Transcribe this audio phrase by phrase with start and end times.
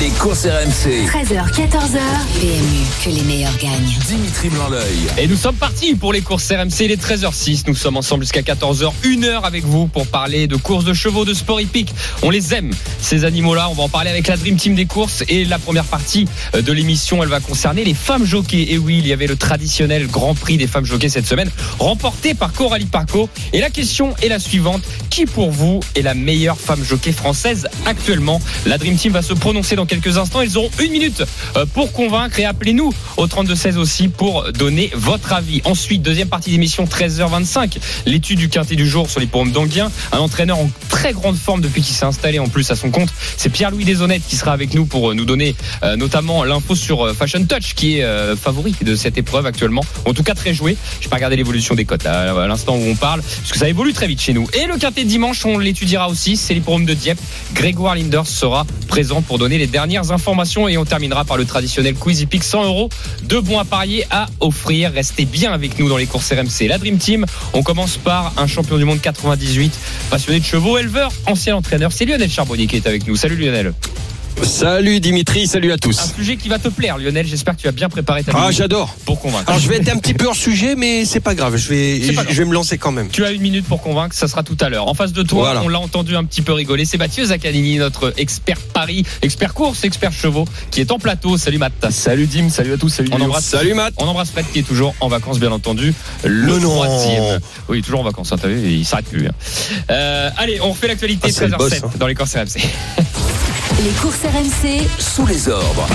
[0.00, 1.06] Les courses RMC.
[1.06, 2.00] 13h, 14h.
[2.40, 3.96] PMU, que les meilleurs gagnent.
[4.06, 4.98] Dimitri Blanc-L'œil.
[5.18, 7.64] Et nous sommes partis pour les courses RMC, il est 13h06.
[7.68, 11.24] Nous sommes ensemble jusqu'à 14h, une heure avec vous pour parler de courses de chevaux,
[11.24, 11.94] de sport hippique.
[12.22, 13.68] On les aime, ces animaux-là.
[13.70, 15.22] On va en parler avec la Dream Team des courses.
[15.28, 18.72] Et la première partie de l'émission, elle va concerner les femmes jockeys.
[18.72, 22.34] Et oui, il y avait le traditionnel Grand Prix des femmes jockeys cette semaine, remporté
[22.34, 23.28] par Coralie Parco.
[23.52, 24.82] Et la question est la suivante.
[25.10, 28.40] Qui pour vous est la meilleure femme jockey française actuellement?
[28.66, 30.42] La Dream Team va se prononcer dans quelques instants.
[30.42, 31.24] Ils auront une minute
[31.56, 35.62] euh, pour convaincre et appelez-nous au 32-16 aussi pour donner votre avis.
[35.64, 39.90] Ensuite, deuxième partie d'émission 13h25, l'étude du quintet du jour sur les pommes d'Anguien.
[40.12, 43.08] Un entraîneur en très grande forme depuis qu'il s'est installé en plus à son compte.
[43.36, 47.14] C'est Pierre-Louis Deshonnêtes qui sera avec nous pour nous donner euh, notamment l'info sur euh,
[47.14, 49.82] Fashion Touch qui est euh, favori de cette épreuve actuellement.
[50.04, 50.76] En tout cas très joué.
[51.00, 53.92] Je pas regardé l'évolution des cotes à l'instant où on parle parce que ça évolue
[53.92, 54.46] très vite chez nous.
[54.54, 56.36] Et le quintet de dimanche, on l'étudiera aussi.
[56.36, 57.20] C'est les pommes de Dieppe.
[57.54, 61.94] Grégoire Linders sera présent pour donner les dernières informations et on terminera par le traditionnel
[61.94, 62.88] quiz hippique 100 euros
[63.24, 64.92] de bons à parier à offrir.
[64.92, 66.68] Restez bien avec nous dans les courses RMC.
[66.68, 69.72] La Dream Team, on commence par un champion du monde 98,
[70.10, 71.92] passionné de chevaux, éleveur, ancien entraîneur.
[71.92, 73.16] C'est Lionel Charbonnier qui est avec nous.
[73.16, 73.72] Salut Lionel.
[74.42, 76.12] Salut Dimitri, salut à Un tous.
[76.16, 78.94] sujet qui va te plaire Lionel, j'espère que tu as bien préparé ta Ah, j'adore.
[79.06, 79.48] pour convaincre.
[79.48, 81.56] Alors je vais être un petit peu hors sujet, mais c'est pas grave.
[81.56, 82.26] Je vais, grave.
[82.28, 83.08] je vais me lancer quand même.
[83.08, 84.86] Tu as une minute pour convaincre, ça sera tout à l'heure.
[84.88, 85.62] En face de toi, Voilà.
[85.62, 86.84] on l'a entendu un petit peu rigoler.
[86.84, 91.38] C'est Mathieu Zaccanini, notre expert Paris, expert course, expert chevaux, qui est en plateau.
[91.38, 91.72] Salut Matt.
[91.90, 93.94] Salut Dim, salut à tous, salut On embrasse, Salut Matt.
[93.98, 95.94] on embrasse Fred qui est toujours en vacances, bien entendu.
[96.24, 97.40] Le troisième.
[97.68, 99.26] Oui, toujours en vacances, hein, t'as vu, il s'arrête plus.
[99.26, 99.32] hein.
[99.90, 101.90] Euh, allez, on refait l'actualité Ah, c'est le 13h07 boss, hein.
[101.98, 102.60] dans les courses RMC.
[103.82, 104.86] Les courses RMC.
[105.00, 105.86] Sous les ordres.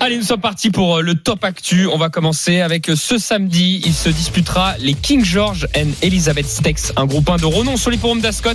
[0.00, 1.86] Allez, nous sommes partis pour euh, le top actu.
[1.86, 3.80] On va commencer avec euh, ce samedi.
[3.86, 7.90] Il se disputera les King George and Elizabeth Stakes, un groupe 1 de renom sur
[7.90, 8.50] l'hippodrome d'Ascot.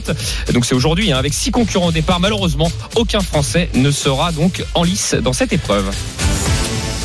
[0.54, 2.20] Donc c'est aujourd'hui, hein, avec six concurrents au départ.
[2.20, 5.90] Malheureusement, aucun Français ne sera donc en lice dans cette épreuve.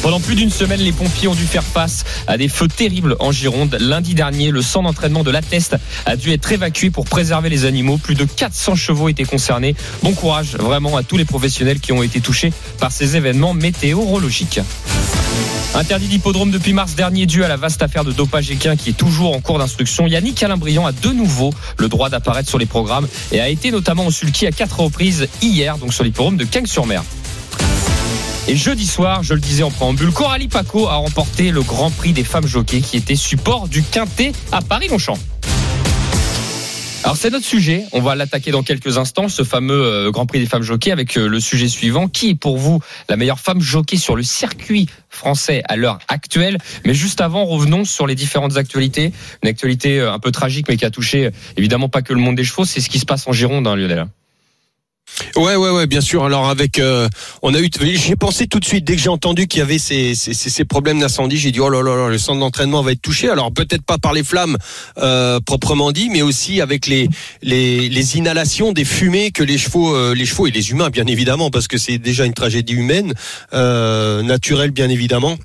[0.04, 3.32] Pendant plus d'une semaine, les pompiers ont dû faire face à des feux terribles en
[3.32, 3.75] Gironde.
[3.81, 7.97] Lundi dernier, le centre d'entraînement de l'Attest a dû être évacué pour préserver les animaux.
[7.97, 9.75] Plus de 400 chevaux étaient concernés.
[10.03, 14.60] Bon courage vraiment à tous les professionnels qui ont été touchés par ces événements météorologiques.
[15.75, 18.98] Interdit d'hippodrome depuis mars dernier dû à la vaste affaire de dopage équin qui est
[18.98, 20.06] toujours en cours d'instruction.
[20.06, 21.48] Yannick Alain-Briand a de nouveau
[21.78, 25.78] le droit d'apparaître sur les programmes et a été notamment au à quatre reprises hier,
[25.78, 27.03] donc sur l'hippodrome de Cagnes-sur-Mer.
[28.47, 32.12] Et jeudi soir, je le disais en préambule, Coralie Paco a remporté le Grand Prix
[32.12, 35.19] des femmes jockeys qui était support du Quintet à Paris-Longchamp.
[37.05, 40.41] Alors c'est notre sujet, on va l'attaquer dans quelques instants, ce fameux euh, Grand Prix
[40.41, 42.06] des femmes jockeys avec euh, le sujet suivant.
[42.06, 46.59] Qui est pour vous la meilleure femme jockey sur le circuit français à l'heure actuelle?
[46.84, 49.12] Mais juste avant, revenons sur les différentes actualités.
[49.43, 52.37] Une actualité euh, un peu tragique mais qui a touché évidemment pas que le monde
[52.37, 54.06] des chevaux, c'est ce qui se passe en Gironde, hein, Lionel.
[55.36, 56.25] Ouais, ouais, ouais, bien sûr.
[56.25, 57.08] Alors avec, euh,
[57.42, 59.78] on a eu, j'ai pensé tout de suite dès que j'ai entendu qu'il y avait
[59.78, 63.28] ces, ces, problèmes d'incendie, j'ai dit oh là là le centre d'entraînement va être touché.
[63.28, 64.56] Alors peut-être pas par les flammes
[64.98, 67.08] euh, proprement dit, mais aussi avec les,
[67.42, 71.06] les les inhalations des fumées que les chevaux, euh, les chevaux et les humains bien
[71.06, 73.12] évidemment, parce que c'est déjà une tragédie humaine,
[73.52, 75.36] naturelle bien évidemment.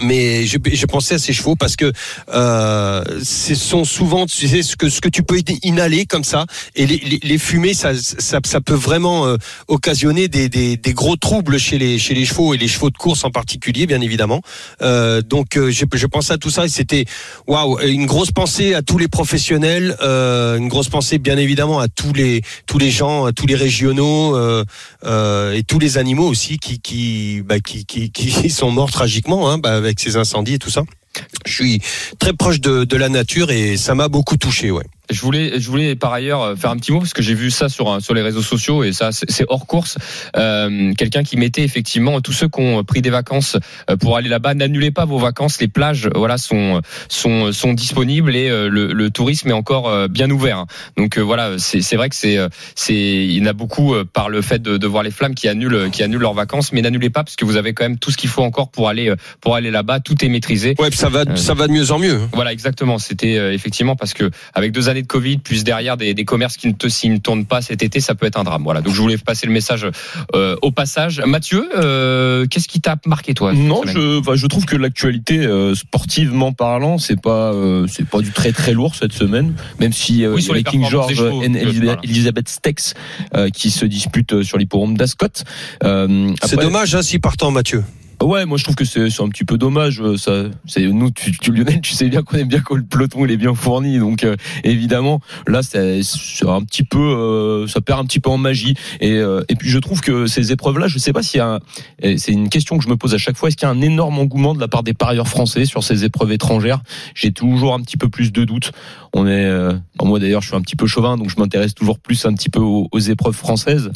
[0.00, 1.92] Mais j'ai j'ai pensé à ces chevaux parce que
[2.32, 6.46] euh, ce sont souvent tu sais, ce que ce que tu peux inhaler comme ça
[6.76, 9.36] et les, les, les fumées ça, ça ça peut vraiment euh,
[9.66, 12.96] occasionner des, des, des gros troubles chez les chez les chevaux et les chevaux de
[12.96, 14.42] course en particulier bien évidemment.
[14.80, 17.04] Euh, donc euh, j'ai je pensais à tout ça et c'était
[17.48, 21.88] waouh une grosse pensée à tous les professionnels, euh, une grosse pensée bien évidemment à
[21.88, 26.58] tous les tous les gens, à tous les régionaux euh, et tous les animaux aussi
[26.58, 30.58] qui qui bah, qui, qui qui sont morts tragiquement hein, bah, avec ces incendies et
[30.58, 30.82] tout ça.
[31.44, 31.82] Je suis
[32.18, 34.84] très proche de, la nature et ça m'a beaucoup touché, ouais.
[35.10, 37.50] Je voulais, je voulais par ailleurs euh, faire un petit mot parce que j'ai vu
[37.50, 39.98] ça sur sur les réseaux sociaux et ça c'est hors course.
[40.36, 43.56] Euh, Quelqu'un qui mettait effectivement tous ceux qui ont pris des vacances
[43.88, 45.60] euh, pour aller là-bas, n'annulez pas vos vacances.
[45.60, 50.30] Les plages, euh, voilà, sont sont sont disponibles et le, le tourisme est encore bien
[50.30, 50.66] ouvert.
[50.96, 52.38] Donc euh, voilà, c'est c'est vrai que c'est
[52.74, 55.48] c'est il y en a beaucoup par le fait de, de voir les flammes qui
[55.48, 58.10] annulent qui annulent leurs vacances, mais n'annulez pas parce que vous avez quand même tout
[58.10, 60.00] ce qu'il faut encore pour aller pour aller là-bas.
[60.00, 60.74] Tout est maîtrisé.
[60.78, 62.20] Ouais, puis ça va, ça va de mieux en mieux.
[62.32, 62.98] Voilà, exactement.
[62.98, 66.68] C'était effectivement parce que avec deux années de Covid, plus derrière des, des commerces qui
[66.68, 68.62] ne, te, s'ils ne tournent pas cet été, ça peut être un drame.
[68.62, 68.80] Voilà.
[68.80, 69.86] Donc je voulais passer le message
[70.34, 71.20] euh, au passage.
[71.26, 75.74] Mathieu, euh, qu'est-ce qui t'a marqué toi Non, je, enfin, je trouve que l'actualité euh,
[75.74, 80.24] sportivement parlant, c'est pas, euh, c'est pas du très très lourd cette semaine, même si
[80.24, 82.00] euh, Oui, sur a les les King George chevaux, et.
[82.04, 82.94] Elizabeth Stex
[83.34, 85.26] euh, qui se disputent sur l'hipporome d'Ascot.
[85.84, 87.84] Euh, C'est dommage hein, s'ils partent en Mathieu.
[88.22, 90.00] Ouais, moi je trouve que c'est un petit peu dommage.
[90.02, 92.82] euh, Ça, c'est nous, tu, tu, Lionel, tu sais bien qu'on aime bien quand le
[92.82, 96.00] peloton il est bien fourni, donc euh, évidemment là c'est
[96.46, 98.74] un petit peu, euh, ça perd un petit peu en magie.
[99.00, 101.60] Et, euh, et puis je trouve que ces épreuves-là, je sais pas s'il y a,
[102.18, 103.80] c'est une question que je me pose à chaque fois, est-ce qu'il y a un
[103.80, 106.80] énorme engouement de la part des parieurs français sur ces épreuves étrangères?
[107.14, 108.72] J'ai toujours un petit peu plus de doutes.
[109.12, 111.98] On est, euh, moi d'ailleurs, je suis un petit peu chauvin, donc je m'intéresse toujours
[111.98, 113.90] plus un petit peu aux, aux épreuves françaises.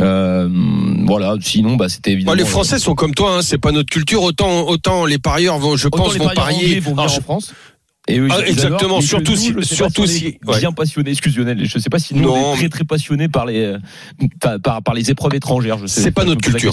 [0.00, 0.48] Euh,
[1.06, 1.36] voilà.
[1.40, 2.36] Sinon, bah c'était évidemment.
[2.36, 4.22] Bon, les Français sont comme toi, hein, c'est pas notre culture.
[4.22, 6.80] Autant, autant les parieurs vont, je pense, vont parier.
[6.80, 7.54] vont Alors, en France.
[8.10, 10.58] Et eux, Ah, exactement, surtout si- surtout si ouais.
[10.60, 13.28] bien passionné, excuse Lionel, je sais pas si nous Non, on est très très passionné
[13.28, 13.78] par les euh,
[14.40, 15.76] par, par, par les épreuves étrangères.
[15.78, 16.00] Je sais.
[16.00, 16.72] C'est pas notre culture.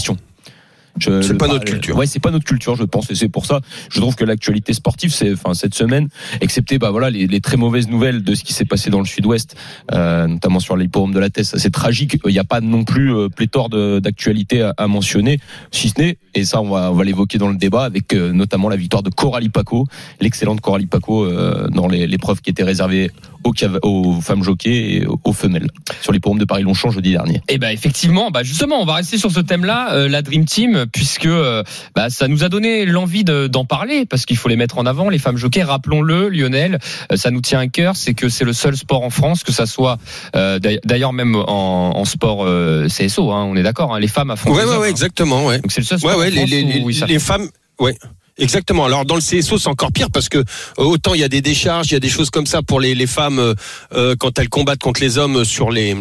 [1.00, 1.96] C'est pas notre culture.
[1.98, 3.60] Ouais, c'est pas notre culture, je pense, et c'est pour ça.
[3.90, 6.08] Je trouve que l'actualité sportive, c'est, enfin, cette semaine,
[6.42, 9.06] excepté, bah voilà, les, les très mauvaises nouvelles de ce qui s'est passé dans le
[9.06, 9.56] Sud-Ouest,
[9.94, 12.18] euh, notamment sur l'hipporome de la Teste, c'est tragique.
[12.26, 15.40] Il n'y a pas non plus euh, pléthore de- d'actualités à, à mentionner,
[15.72, 18.32] si ce n'est, et ça, on va, on va l'évoquer dans le débat avec euh,
[18.32, 19.86] notamment la victoire de Coralie Paco,
[20.22, 23.12] l'excellente Coralie Paco euh, dans les- l'épreuve qui était réservée
[23.44, 23.54] aux,
[23.84, 25.68] aux femmes jockeys et aux, femelles
[26.02, 27.42] sur l'hipporome de Paris-Longchamp jeudi dernier.
[27.48, 30.85] Et ben effectivement, bah justement, on va rester sur ce thème-là, euh, la Dream Team,
[30.92, 31.64] puisque euh,
[31.96, 34.86] bah, ça nous a donné l'envie de- d'en parler, parce qu'il faut les mettre en
[34.86, 35.64] avant, les femmes jockeys.
[35.64, 36.80] Rappelons-le, Lionel,
[37.12, 39.52] euh, ça nous tient à cœur, c'est que c'est le seul sport en France, que
[39.52, 39.98] ça soit
[40.36, 44.34] euh, d'ailleurs- même en, en sport euh, CSO, hein, on est d'accord, hein, les femmes
[44.46, 44.90] ouais, hommes, ouais, hein.
[44.90, 45.60] exactement, ouais.
[45.60, 47.48] Donc c'est le seul sport ouais, en les, France les, où les, ils les femmes,
[47.80, 47.96] ouais.
[48.38, 48.84] Exactement.
[48.84, 50.44] Alors dans le CSO c'est encore pire parce que
[50.76, 52.94] autant il y a des décharges, il y a des choses comme ça pour les,
[52.94, 53.40] les femmes
[53.94, 55.96] euh, quand elles combattent contre les hommes sur les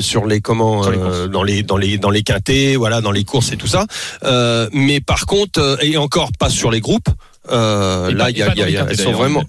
[0.00, 3.10] sur les comment Sur les euh, dans les dans les dans les quintés, voilà, dans
[3.12, 3.86] les courses et tout ça.
[4.24, 7.08] Euh, mais par contre euh, et encore pas sur les groupes.
[7.50, 9.44] Euh, là il y a, y a- y a- quintés, elles sont vraiment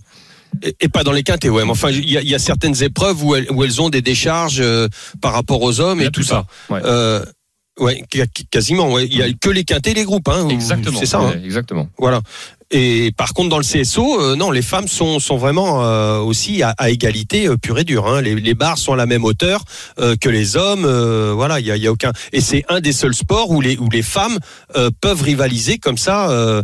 [0.61, 1.63] et, et pas dans les quintés, ouais.
[1.65, 4.61] Mais enfin, il y y a certaines épreuves où elles, où elles ont des décharges
[4.61, 4.87] euh,
[5.21, 6.45] par rapport aux hommes et tout ça.
[6.69, 6.79] ouais.
[7.79, 8.93] Ouais, qu- quasiment.
[8.93, 9.07] Ouais.
[9.09, 10.27] Il y a que les quintés, et les groupes.
[10.29, 10.99] Hein, Exactement.
[10.99, 11.17] C'est ça.
[11.21, 11.29] hein.
[11.29, 11.87] ouais, Exactement.
[11.97, 12.21] Voilà.
[12.75, 16.63] Et par contre, dans le CSO, euh, non, les femmes sont, sont vraiment euh, aussi
[16.63, 18.07] à, à égalité euh, pure et dure.
[18.07, 18.21] Hein.
[18.21, 19.63] Les, les barres sont à la même hauteur
[19.99, 20.83] euh, que les hommes.
[20.85, 22.11] euh, voilà, il y a, y a aucun.
[22.31, 24.39] Et c'est un des seuls sports où les où les femmes
[25.01, 26.63] peuvent rivaliser comme ça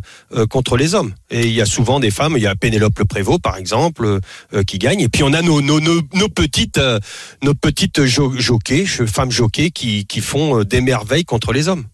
[0.50, 1.14] contre les hommes.
[1.30, 2.34] Et il y a souvent des femmes.
[2.38, 4.20] Il y a Pénélope Le Prévost, par exemple,
[4.66, 5.02] qui gagne.
[5.02, 6.80] Et puis on a nos nos, nos, nos petites
[7.44, 11.86] nos petites jo jockeys, femmes jockeys qui qui font des merveilles contre les hommes.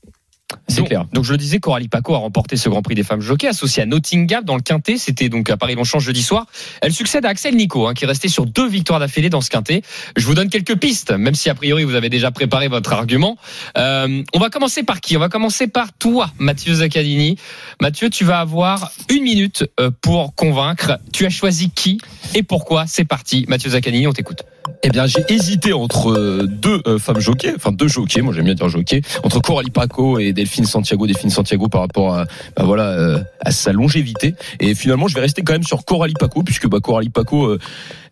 [0.67, 1.05] C'est clair.
[1.13, 3.83] Donc je le disais, Coralie Paco a remporté ce Grand Prix des femmes jockey associé
[3.83, 4.97] à Nottingham dans le Quintet.
[4.97, 6.45] C'était donc à Paris-Longchamp jeudi soir.
[6.81, 9.49] Elle succède à Axel Nico, hein, qui est resté sur deux victoires d'affilée dans ce
[9.49, 9.81] Quintet.
[10.15, 13.37] Je vous donne quelques pistes, même si a priori vous avez déjà préparé votre argument.
[13.77, 15.17] Euh, on va commencer par qui?
[15.17, 17.37] On va commencer par toi, Mathieu Zaccanini.
[17.81, 20.99] Mathieu, tu vas avoir une minute euh, pour convaincre.
[21.13, 21.99] Tu as choisi qui
[22.33, 22.85] et pourquoi?
[22.87, 24.43] C'est parti, Mathieu Zaccanini, on t'écoute.
[24.83, 28.45] Eh bien, j'ai hésité entre euh, deux euh, femmes jockeys, enfin deux jockeys, moi j'aime
[28.45, 32.25] bien dire jockey, entre Coralie Paco et Delphine Santiago, Delphine Santiago par rapport à,
[32.55, 34.35] bah voilà, euh, à sa longévité.
[34.59, 37.57] Et finalement, je vais rester quand même sur Coralie Paco, puisque bah, Coralie Paco,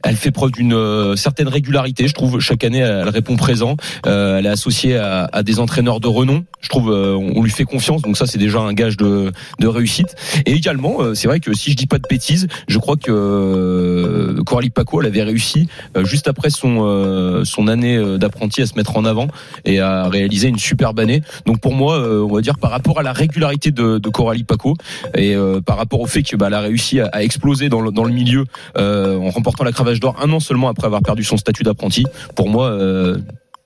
[0.04, 2.08] elle fait preuve d'une certaine régularité.
[2.08, 3.78] Je trouve chaque année, elle répond présent.
[4.04, 6.44] Elle est associée à, à des entraîneurs de renom.
[6.60, 10.16] Je trouve, on lui fait confiance, donc ça c'est déjà un gage de, de réussite.
[10.46, 14.72] Et également, c'est vrai que si je dis pas de bêtises, je crois que Coralie
[14.72, 15.68] Paco, elle avait réussi
[16.04, 19.28] juste après son euh, année euh, d'apprenti à se mettre en avant
[19.66, 21.22] et à réaliser une superbe année.
[21.45, 24.44] Donc pour moi, euh, on va dire par rapport à la régularité de, de Coralie
[24.44, 24.75] Paco
[25.18, 25.36] et
[25.66, 28.13] par rapport au fait que bah, a réussi à, à exploser dans le, dans le
[28.13, 28.45] milieu
[28.76, 32.50] en remportant la cravache d'or un an seulement après avoir perdu son statut d'apprenti, pour
[32.50, 32.78] moi,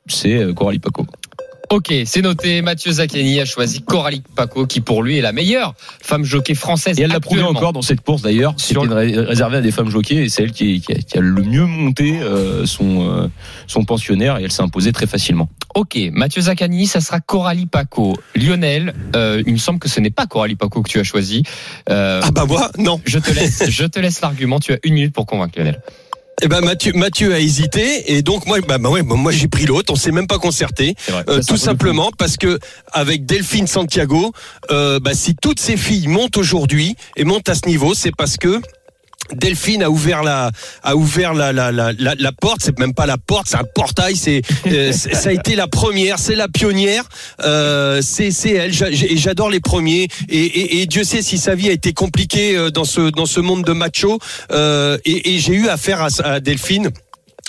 [0.08, 1.06] c'est Coralie Paco.
[1.70, 2.62] Ok, c'est noté.
[2.62, 6.98] Mathieu Zaccani a choisi Coralie Paco, qui pour lui est la meilleure femme jockey française.
[6.98, 8.54] Et elle l'a prouvé encore dans cette course d'ailleurs.
[8.58, 11.22] Sur C'était réservée à des femmes jockeys et c'est elle qui, qui, a, qui a
[11.22, 13.28] le mieux monté euh, son, euh,
[13.68, 15.50] son pensionnaire et elle s'est imposée très facilement.
[15.76, 18.16] Ok, Mathieu Zaccani, ça sera Coralie Paco.
[18.36, 21.44] Lionel, euh, il me semble que ce n'est pas Coralie Paco que tu as choisi.
[21.90, 23.02] Euh, Ah bah moi, non.
[23.06, 24.60] je te laisse, je te laisse l'argument.
[24.60, 25.82] Tu as une minute pour convaincre Lionel.
[26.44, 29.48] Eh ben Mathieu, Mathieu a hésité et donc moi, bah, bah ouais, bah, moi j'ai
[29.48, 29.92] pris l'autre.
[29.92, 31.24] On s'est même pas concerté, vrai.
[31.30, 32.60] Euh, tout simplement parce que
[32.92, 34.34] avec Delphine Santiago,
[34.70, 38.38] euh, bah, si toutes ces filles montent aujourd'hui et montent à ce niveau, c'est parce
[38.38, 38.62] que
[39.34, 40.52] Delphine a ouvert la
[40.84, 42.62] a ouvert la la la, la, la porte.
[42.64, 44.16] C'est même pas la porte c'est un portail.
[44.16, 46.20] C'est euh, ça a été la première.
[46.20, 47.04] C'est la pionnière.
[47.44, 48.74] Euh, c'est c'est elle.
[48.74, 50.08] J'adore les premiers.
[50.30, 53.26] Et, et, et Dieu sait si sa vie a été compliquée euh, dans ce dans
[53.26, 54.20] ce monde de macho.
[54.52, 56.92] Euh, et, et j'ai eu affaire à, à Delphine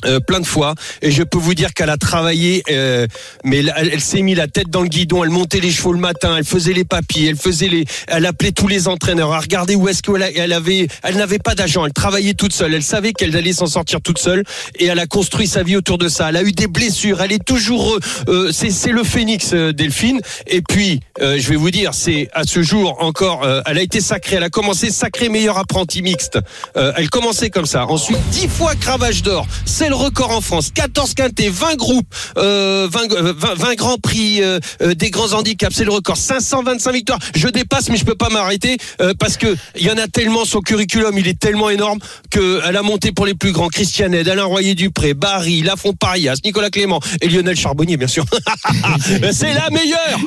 [0.04, 0.74] euh, plein de fois.
[1.02, 3.06] Et je peux vous dire qu'elle a travaillé euh,
[3.44, 5.24] mais elle, s'est mis la tête dans le guidon.
[5.24, 8.52] Elle montait les chevaux le matin elle faisait les papiers elle faisait les elle appelait
[8.52, 9.34] tous les entraîneurs.
[9.34, 11.84] Elle regardait où est-ce qu'elle elle avait elle n'avait pas d'agent.
[11.86, 12.74] Elle travaillait toute seule.
[12.74, 14.44] Elle savait qu'elle allait s'en sortir toute seule.
[14.78, 16.28] Et elle a construit sa vie autour de ça.
[16.28, 17.20] Elle a eu des blessures.
[17.20, 17.94] Elle est toujours
[18.28, 20.20] euh, euh, c'est le phénix euh, Delphine.
[20.46, 24.00] Et puis euh, je vais vous dire c'est à ce jour encore elle a été
[24.00, 24.36] sacrée.
[24.36, 26.38] Elle a commencé sacrée meilleure apprenti mixte.
[26.74, 27.86] Elle commençait comme ça.
[27.86, 29.46] Ensuite 10 fois cravage d'or
[29.88, 34.42] le record en France 14 quintés 20 groupes euh, 20, euh, 20, 20 grands prix
[34.42, 38.14] euh, euh, des grands handicaps c'est le record 525 victoires je dépasse mais je peux
[38.14, 41.70] pas m'arrêter euh, parce que il y en a tellement son curriculum il est tellement
[41.70, 41.98] énorme
[42.30, 45.92] que elle a monté pour les plus grands Christian Ed, Alain Royer Dupré Barry Lafont
[45.92, 48.24] Parias Nicolas Clément et Lionel Charbonnier bien sûr
[49.32, 50.18] c'est la meilleure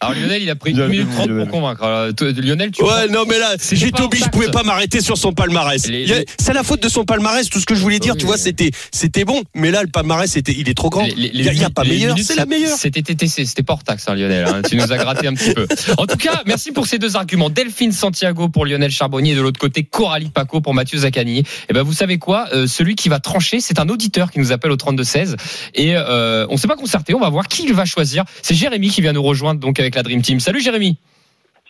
[0.00, 1.44] Alors Lionel, il a pris Il a 1 minute vu, 30 Lionel.
[1.48, 1.82] pour convaincre.
[1.82, 5.00] Alors, toi, Lionel, tu Ouais, non, mais là, C'était j'étais obligé, je pouvais pas m'arrêter
[5.00, 5.82] sur son palmarès.
[5.82, 8.36] C'est la faute de son palmarès, tout ce que je voulais dire, Oui, tu vois,
[8.36, 8.40] oui.
[8.64, 9.42] C'était, c'était bon.
[9.54, 11.04] Mais là, le palmarès, c'était, il est trop grand.
[11.04, 12.76] Il y a, pas meilleur, c'est la meilleure.
[12.76, 14.46] C'était TTC, c'était pas hors taxe, hein, Lionel.
[14.46, 14.62] hein.
[14.68, 15.66] tu nous as gratté un petit peu.
[15.98, 17.50] En tout cas, merci pour ces deux arguments.
[17.50, 21.44] Delphine Santiago pour Lionel Charbonnier et de l'autre côté Coralie Paco pour Mathieu Zaccani.
[21.68, 24.52] Et ben vous savez quoi Euh, Celui qui va trancher, c'est un auditeur qui nous
[24.52, 25.36] appelle au 32 16
[25.74, 27.14] et euh, on s'est pas concerté.
[27.14, 28.24] On va voir qui il va choisir.
[28.42, 30.40] C'est Jérémy qui vient nous rejoindre donc avec la Dream Team.
[30.40, 30.96] Salut Jérémy.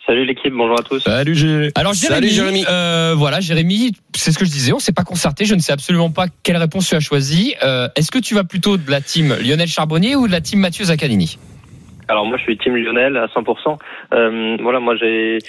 [0.05, 0.99] Salut l'équipe, bonjour à tous.
[0.99, 1.71] Salut Gégé.
[1.73, 5.45] Alors Salut, Jérémy, euh, voilà Jérémy, c'est ce que je disais, on s'est pas concerté,
[5.45, 7.55] je ne sais absolument pas quelle réponse tu as choisi.
[7.63, 10.59] Euh, Est-ce que tu vas plutôt de la team Lionel Charbonnier ou de la team
[10.59, 11.39] Mathieu Zaccanini?
[12.07, 13.77] Alors moi je suis team Lionel à 100%.
[14.13, 15.39] Euh, voilà, moi j'ai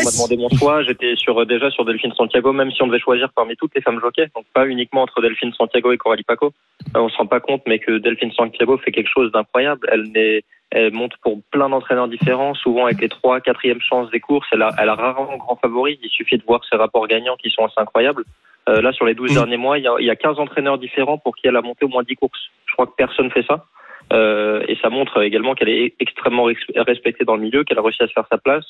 [0.00, 2.86] on m'a demandé mon choix, j'étais sur euh, déjà sur Delphine Santiago, même si on
[2.86, 6.22] devait choisir parmi toutes les femmes jockeys, donc pas uniquement entre Delphine Santiago et Coralie
[6.22, 6.52] Paco.
[6.94, 9.88] Euh, on se rend pas compte, mais que Delphine Santiago fait quelque chose d'incroyable.
[9.90, 14.18] Elle n'est elle monte pour plein d'entraîneurs différents, souvent avec les trois, quatrième chances des
[14.18, 14.48] courses.
[14.50, 16.00] Elle a, elle a rarement grand favori.
[16.02, 18.24] Il suffit de voir ses rapports gagnants qui sont assez incroyables.
[18.68, 19.36] Euh, là, sur les 12 Mhm.
[19.36, 21.62] derniers mois, il y, a, il y a 15 entraîneurs différents pour qui elle a
[21.62, 22.50] monté au moins 10 courses.
[22.66, 23.66] Je crois que personne fait ça.
[24.12, 26.56] Euh, et ça montre également qu'elle est extrêmement res-
[26.86, 28.64] respectée dans le milieu, qu'elle a réussi à se faire sa place.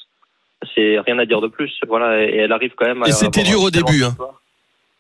[0.74, 1.72] C'est rien à dire de plus.
[1.88, 3.08] Voilà, et elle arrive quand même à.
[3.08, 4.16] Et c'était dur au début, hein.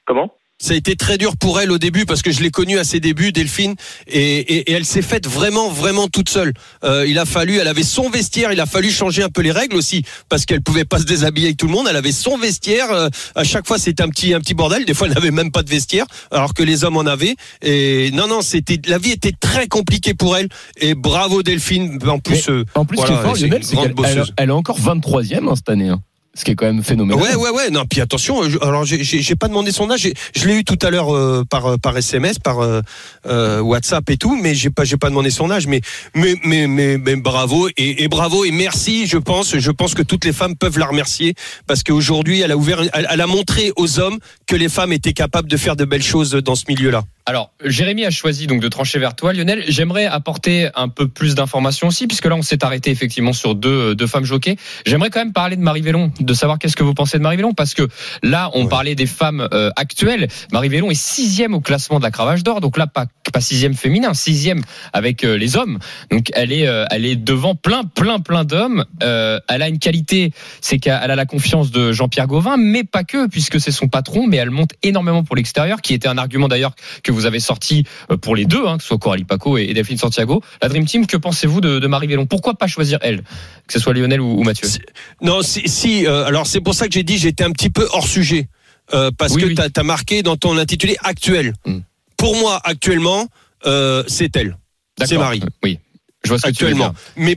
[0.04, 0.34] Comment?
[0.60, 2.84] Ça a été très dur pour elle au début parce que je l'ai connue à
[2.84, 3.74] ses débuts, Delphine,
[4.06, 6.52] et, et- et elle s'est faite vraiment, vraiment toute seule.
[6.84, 9.50] Euh, il a fallu, elle avait son vestiaire, il a fallu changer un peu les
[9.50, 11.88] règles aussi parce qu'elle pouvait pas se déshabiller avec tout le monde.
[11.90, 12.90] Elle avait son vestiaire.
[12.92, 14.84] euh, à chaque fois, c'était un petit, un petit bordel.
[14.84, 17.34] Des fois, elle n'avait même pas de vestiaire, alors que les hommes en avaient.
[17.60, 20.48] Et non, non, c'était, la vie était très compliquée pour elle.
[20.80, 21.98] Et bravo Delphine.
[22.06, 23.94] En plus, euh, En plus, ce qui Voilà, est fort, c'est Lionel, une c'est grande
[23.96, 25.88] qu'elle elle, encore 23e hein, cette année.
[25.88, 26.00] hein.
[26.36, 27.22] Ce qui est quand même phénoménal.
[27.22, 27.70] Ouais, ouais, ouais.
[27.70, 28.48] Non, puis attention.
[28.48, 30.08] je- alors, j'ai- pas demandé son âge.
[30.36, 32.80] Je l'ai eu tout à l'heure euh, par euh, par SMS, par euh,
[33.26, 35.66] euh, WhatsApp et tout, mais j'ai pas j'ai pas demandé son âge.
[35.66, 35.80] Mais
[36.14, 39.06] mais mais mais, mais bravo et, et bravo et merci.
[39.06, 41.34] Je pense je pense que toutes les femmes peuvent la remercier
[41.66, 45.12] parce qu'aujourd'hui elle a ouvert, elle, elle a montré aux hommes que les femmes étaient
[45.12, 47.02] capables de faire de belles choses dans ce milieu-là.
[47.26, 49.64] Alors, Jérémy a choisi donc de trancher vers toi, Lionel.
[49.66, 53.94] J'aimerais apporter un peu plus d'informations aussi, puisque là, on s'est arrêté effectivement sur deux,
[53.94, 54.56] deux femmes jockeys.
[54.84, 57.36] J'aimerais quand même parler de Marie Vélon, de savoir qu'est-ce que vous pensez de Marie
[57.36, 57.88] Vélon, parce que
[58.22, 58.68] là, on Ouais.
[58.68, 60.28] parlait des femmes euh, actuelles.
[60.52, 63.74] Marie Vélon est sixième au classement de la cravache d'or, donc là, pas, pas sixième
[63.74, 64.62] féminin, sixième
[64.92, 65.78] avec euh, les hommes.
[66.10, 68.84] Donc, elle est, euh, elle est devant plein, plein, plein d'hommes.
[69.00, 73.28] Elle a une qualité, c'est qu'elle a la confiance de Jean-Pierre Gauvin, mais pas que,
[73.28, 76.74] puisque c'est son patron, mais elle monte énormément pour l'extérieur, qui était un argument d'ailleurs
[77.02, 77.84] que vous avez sorti
[78.22, 80.42] pour les deux, hein, que ce soit Coralie Paco et et Delphine Santiago.
[80.62, 82.26] La Dream Team, que pensez-vous de, de Marie Vélon?
[82.26, 83.22] Pourquoi pas choisir elle,
[83.66, 84.68] que ce soit Lionel ou, ou Mathieu?
[84.68, 84.84] C'est-
[85.22, 87.86] Non, si, si euh, alors c'est pour ça que j'ai dit j'étais un petit peu
[87.92, 88.48] hors sujet
[88.92, 89.54] euh, parce Oui, que oui.
[89.54, 91.54] t'as as marqué dans ton intitulé actuel.
[91.66, 91.80] Hmm.
[92.16, 93.28] Pour moi, actuellement,
[93.66, 94.56] euh, c'est elle.
[95.04, 95.18] C'est.
[95.18, 95.42] Marie.
[95.62, 95.78] Oui,
[96.22, 96.90] je vois ce que tu veux actuellement.
[96.90, 96.98] dire.
[97.16, 97.36] Mais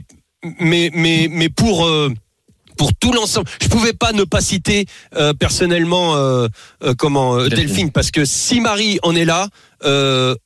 [0.60, 1.88] mais mais mais pour
[2.76, 6.46] pour tout l'ensemble, je pouvais pas ne pas citer euh, personnellement euh,
[6.84, 7.56] euh, comment Delphine.
[7.66, 7.90] Delphine.
[7.90, 9.48] parce que si Marie en est là,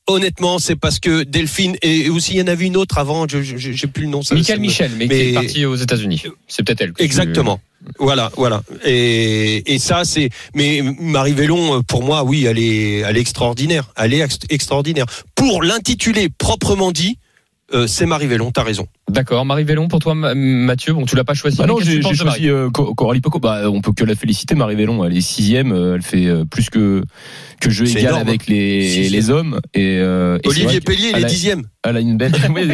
[0.07, 3.87] honnêtement, c'est parce que Delphine et aussi il y en avait une autre avant, j'ai
[3.87, 4.23] plus le nom.
[4.23, 6.23] ça- Michael Michel, mais, qui mais- est parti aux États-Unis.
[6.47, 6.93] C'est peut-être elle.
[6.93, 7.61] tu- Exactement.
[7.99, 8.61] Voilà, voilà.
[8.85, 10.29] Et, et ça, c'est.
[10.55, 13.91] Mais Marie Vélon, euh, pour moi, oui, elle est, elle est extraordinaire.
[13.97, 15.05] Elle est ex- extraordinaire.
[15.35, 17.17] Pour l'intituler proprement dit,
[17.73, 18.51] euh, c'est Marie Vélon.
[18.51, 18.87] T'as raison.
[19.09, 19.45] D'accord.
[19.45, 21.57] Marie Vélon, pour toi, Ma- Mathieu, bon, tu l'as pas choisi.
[21.57, 23.39] Bah non, j'ai choisi euh, Co- Coralie Poco.
[23.39, 25.03] Bah, on peut que la féliciter, Marie Vélon.
[25.03, 25.71] Elle est sixième.
[25.95, 27.03] Elle fait euh, plus que
[27.59, 29.59] que jeu C'est égal énorme, avec les les hommes.
[29.73, 31.63] Et, euh, Olivier Pellier, il elle est dixième.
[31.85, 32.33] Elle a une belle.
[32.53, 32.69] Oui.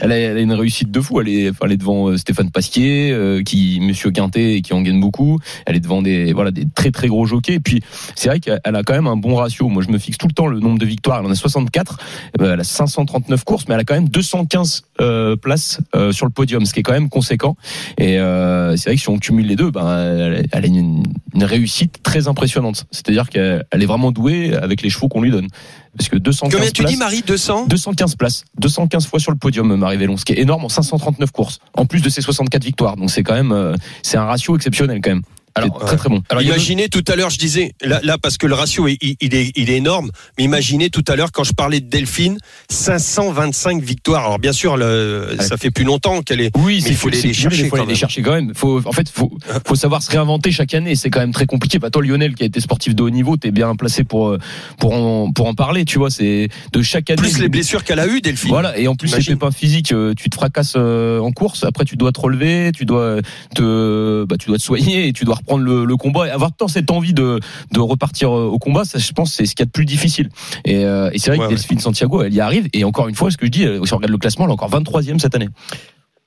[0.00, 1.20] Elle, a, elle a une réussite de fou.
[1.20, 4.72] Elle est, enfin, elle est devant euh, Stéphane Pasquier, euh, qui Monsieur Quintet, et qui
[4.72, 5.38] en gagne beaucoup.
[5.64, 7.54] Elle est devant des voilà des très très gros jockeys.
[7.54, 7.82] Et puis
[8.14, 9.68] c'est vrai qu'elle a quand même un bon ratio.
[9.68, 11.20] Moi, je me fixe tout le temps le nombre de victoires.
[11.20, 11.98] Elle en a 64.
[12.40, 16.26] Euh, Elle a 539 courses, mais elle a quand même 215 euh, places euh, sur
[16.26, 17.56] le podium, ce qui est quand même conséquent.
[17.98, 21.02] Et euh, c'est vrai que si on cumule les deux, ben elle, a une,
[21.34, 22.86] une réussite très impressionnante.
[22.90, 25.48] C'est-à-dire qu'elle elle est vraiment douée avec les chevaux qu'on lui donne.
[25.96, 29.38] Parce que 215 Combien tu places, dis, Marie 200 215 places, 215 fois sur le
[29.38, 32.62] podium, Marie Vélon, ce qui est énorme en 539 courses, en plus de ses 64
[32.64, 32.96] victoires.
[32.96, 35.22] Donc c'est quand même, euh, c'est un ratio exceptionnel quand même.
[35.56, 36.22] Alors, très très bon.
[36.28, 39.34] Alors, Imaginez tout à l'heure, je disais, là, là, parce que le ratio, est- il,
[39.34, 43.82] est, il est énorme, mais imaginez tout à l'heure, quand je parlais de Delphine, 525
[43.82, 44.24] victoires.
[44.26, 46.50] Alors, bien sûr, le, ça fait plus longtemps qu'elle est.
[46.56, 47.96] Oui, Mais il faut les- chercher il faut les même.
[47.96, 48.52] chercher quand même.
[48.54, 49.30] Faut, en fait, faut,
[49.66, 50.94] faut savoir se réinventer chaque année.
[50.94, 51.78] C'est quand même très compliqué.
[51.78, 54.38] Bah, toi, Lionel, qui a été sportif de haut niveau, t'es bien placé pour euh,
[54.78, 55.84] pour en, pour en parler.
[55.84, 57.20] Tu vois, c'est de chaque année.
[57.20, 58.50] Plus les blessures qu'elle a eues, Delphine.
[58.50, 59.32] Voilà, et en plus Imagine.
[59.32, 62.72] les pépins physiques, euh, tu te fracasses euh, en course, après tu dois te relever,
[62.74, 63.18] tu dois
[63.54, 66.52] te, bah, tu dois te soigner et tu dois reprendre le, le combat et avoir
[66.52, 67.40] tant cette envie de,
[67.72, 69.84] de repartir euh, au combat, ça je pense c'est ce qu'il y a de plus
[69.84, 70.28] difficile.
[70.64, 73.14] Et, euh, et c'est vrai Ouais, que Delphine Santiago, elle y arrive et encore une
[73.14, 75.18] fois, ce que je dis, euh, si on regarde le classement, elle est encore 23e
[75.18, 75.48] cette année.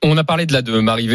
[0.02, 1.06] On a parlé de la de Marie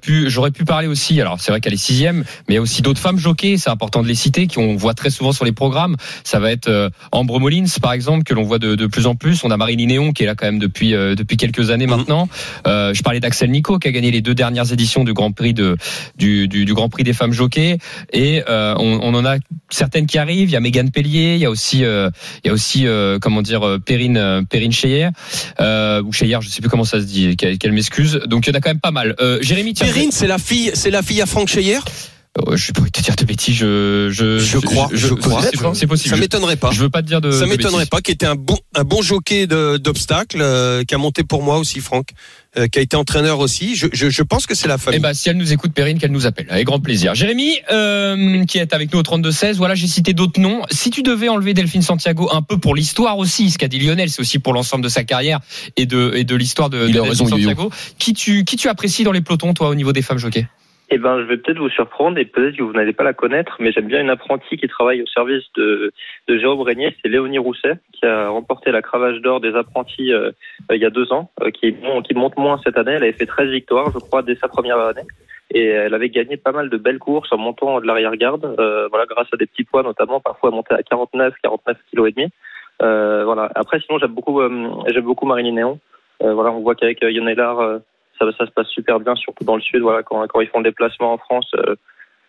[0.00, 1.20] pu, j'aurais pu parler aussi.
[1.20, 3.58] Alors c'est vrai qu'elle est sixième, mais il y a aussi d'autres femmes jockeys.
[3.58, 5.96] C'est important de les citer, qui on voit très souvent sur les programmes.
[6.22, 9.16] Ça va être euh, Ambre Molins, par exemple, que l'on voit de, de plus en
[9.16, 9.42] plus.
[9.42, 11.96] On a Marie Néon qui est là quand même depuis euh, depuis quelques années Mhm.
[11.96, 12.28] maintenant.
[12.68, 15.52] Euh, je parlais d'Axel Nico qui a gagné les deux dernières éditions du Grand Prix
[15.52, 15.76] de
[16.16, 17.78] du, du, du Grand Prix des femmes jockeys.
[18.12, 19.38] Et euh, on, on en a
[19.70, 20.50] certaines qui arrivent.
[20.50, 21.34] Il y a Megan Pellier.
[21.34, 22.10] Il y a aussi euh,
[22.44, 25.08] il y a aussi euh, comment dire Perrine Perrine Cheyer
[25.60, 27.36] euh, ou Cheyer, je sais plus comment ça se dit.
[27.36, 27.72] Qu'elle qu'elle
[28.26, 29.14] Donc il y en a quand même pas mal.
[29.20, 31.80] Euh, Jérémy, Perrine, c'est la fille, c'est la fille à Franck Scheyer euh,
[32.52, 33.54] je sais pas te dire de bêtises.
[33.56, 35.42] Je je Je crois, je crois.
[35.74, 36.14] c'est- possible.
[36.14, 36.70] Ça m'étonnerait pas.
[36.72, 37.30] Je veux pas te dire de.
[37.30, 41.22] Ça m'étonnerait pas, qui était un bon, un bon jockey d'obstacles, euh, qui a monté
[41.22, 42.08] pour moi aussi, Franck,
[42.56, 43.76] euh, qui a été entraîneur aussi.
[43.76, 45.00] Je, je, je pense que c'est la Eh famille.
[45.00, 46.46] ben, si elle nous écoute, Perrine, qu'elle nous appelle.
[46.50, 47.14] Avec grand plaisir.
[47.14, 49.54] Jérémy, euh, qui est avec nous au 32-16.
[49.56, 50.62] Voilà, j'ai cité d'autres noms.
[50.70, 54.10] Si tu devais enlever Delphine Santiago un peu pour l'histoire aussi, ce qu'a dit Lionel,
[54.10, 55.38] c'est aussi pour l'ensemble de sa carrière
[55.76, 57.28] et de, et de l'histoire de, Delphine raison.
[57.28, 57.70] Santiago.
[57.98, 60.46] Qui tu, qui tu apprécies dans les pelotons, toi, au niveau des femmes jockeys?
[60.90, 63.56] Eh ben, je vais peut-être vous surprendre et peut-être que vous n'allez pas la connaître,
[63.58, 65.92] mais j'aime bien une apprentie qui travaille au service de,
[66.28, 70.30] de Jérôme Régnier, c'est Léonie Rousset, qui a remporté la cravache d'or des apprentis euh,
[70.70, 71.74] euh, il y a deux ans, euh, qui,
[72.04, 72.92] qui monte moins cette année.
[72.92, 75.06] Elle avait fait 13 victoires, je crois, dès sa première année.
[75.50, 79.06] Et elle avait gagné pas mal de belles courses en montant de l'arrière-garde, euh, voilà,
[79.06, 82.28] grâce à des petits poids notamment, parfois monter à 49, 49 kg et demi.
[82.82, 83.50] Euh, voilà.
[83.54, 85.78] Après, sinon, j'aime beaucoup, euh, j'aime beaucoup Marilyn Néon.
[86.20, 87.78] Voilà, on voit qu'avec euh,
[88.32, 89.82] ça, se passe super bien, surtout dans le sud.
[89.82, 91.76] Voilà, quand, ils font le déplacement en France, euh,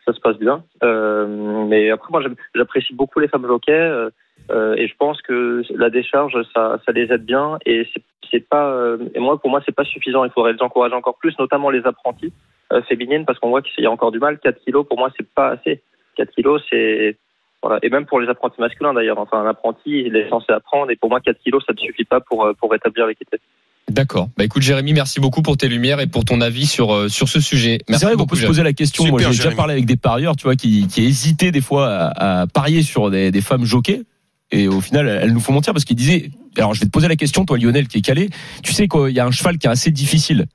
[0.06, 0.64] ça se passe bien.
[0.84, 2.22] Euh, mais après, moi,
[2.54, 4.10] j'apprécie beaucoup les femmes jockeys
[4.52, 7.58] euh, et je pense que la décharge, ça, les aide bien.
[7.66, 8.04] Et c'est-
[8.50, 10.26] pas, et moi, pour moi, c'est pas suffisant.
[10.26, 12.34] Il faudrait les encourager encore plus, notamment les apprentis
[12.90, 14.40] féminines, parce qu'on voit qu'il y a encore du mal.
[14.40, 15.82] 4 kilos, pour moi, c'est pas assez.
[16.18, 17.16] 4 kilos, c'est
[17.64, 17.80] voilà.
[17.82, 19.20] Et même pour les apprentis masculins d'ailleurs.
[19.20, 20.92] Enfin, un apprenti, il est censé apprendre.
[20.92, 23.40] Et pour moi, 4 kilos, ça ne suffit pas pour, pour rétablir l'équité.
[23.92, 24.30] D'accord.
[24.36, 27.30] Bah écoute Jérémy, merci beaucoup pour tes lumières et pour ton avis sur euh, sur
[27.30, 27.78] ce sujet.
[27.88, 29.06] C'est vrai qu'on peut se poser la question.
[29.08, 32.42] Moi, j'ai déjà parlé avec des parieurs, tu vois, qui, qui hésitaient des fois à,
[32.42, 34.04] à parier sur des, des femmes jockeys.
[34.52, 36.32] Et au final, elles nous font mentir parce qu'ils disaient.
[36.58, 38.30] Alors, je vais te poser la question, toi, Lionel, qui est calé.
[38.64, 40.46] Tu sais qu'il y a un cheval qui est assez difficile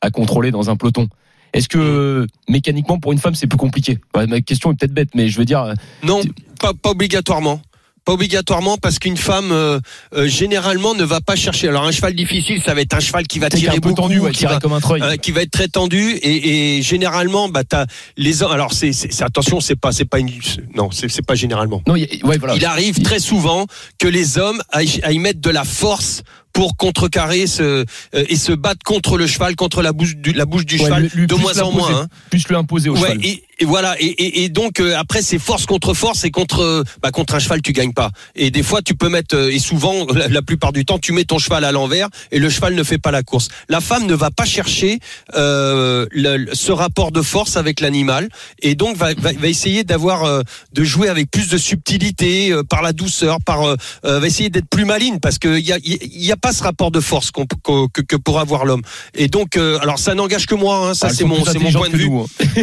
[0.00, 1.08] à contrôler dans un peloton.
[1.52, 3.98] Est-ce que mécaniquement, pour une femme, c'est plus compliqué?
[4.16, 6.22] Ouais, Ma question est peut-être bête, mais je veux dire, Non,
[6.60, 7.60] pas, pas obligatoirement.
[8.04, 9.78] Pas obligatoirement parce qu'une femme euh,
[10.14, 11.68] euh, généralement ne va pas chercher.
[11.68, 14.02] Alors un cheval difficile, ça va être un cheval qui va tirer un peu beaucoup,
[14.02, 17.48] tendu, ouais, qui, va, comme un euh, qui va être très tendu et, et généralement
[17.48, 17.84] bah t'as
[18.16, 18.52] les hommes.
[18.52, 20.30] Alors c'est attention, c'est pas c'est pas une
[20.74, 21.82] non c'est c'est pas généralement.
[21.86, 22.54] Non, il y a- ouais, voilà.
[22.56, 23.66] Il arrive très souvent
[23.98, 27.84] que les hommes aillent, aillent mettre de la force pour contrecarrer ce euh,
[28.28, 31.10] et se battre contre le cheval, contre la bouche du, la bouche du Ouais, cheval
[31.14, 32.02] lui- de moins en moins.
[32.02, 32.06] hein.
[32.30, 33.24] Plus lui imposer au Ouais, cheval.
[33.26, 36.60] et, et voilà, et, et, et donc euh, après c'est force contre force et contre
[36.62, 38.10] euh, bah, contre un cheval tu gagnes pas.
[38.34, 41.12] Et des fois tu peux mettre euh, et souvent la, la plupart du temps tu
[41.12, 43.48] mets ton cheval à l'envers et le cheval ne fait pas la course.
[43.68, 44.98] La femme ne va pas chercher
[45.36, 48.28] euh, le- ce rapport de force avec l'animal
[48.62, 52.62] et donc va, va, va essayer d'avoir euh, de jouer avec plus de subtilité euh,
[52.62, 53.60] par la douceur, par
[54.02, 56.90] va essayer d'être plus maligne parce que il y a, y a pas ce rapport
[56.90, 58.82] de force que, que pour avoir l'homme.
[59.14, 61.52] Et donc euh, alors ça n'engage que moi, hein, ça Ah, c'est mon point
[61.88, 62.08] de vue.
[62.10, 62.26] nous, hein.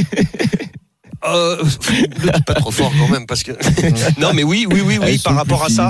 [1.27, 3.51] Euh, dis pas trop fort quand même parce que
[4.21, 5.89] non mais oui oui oui oui Elles par rapport à ça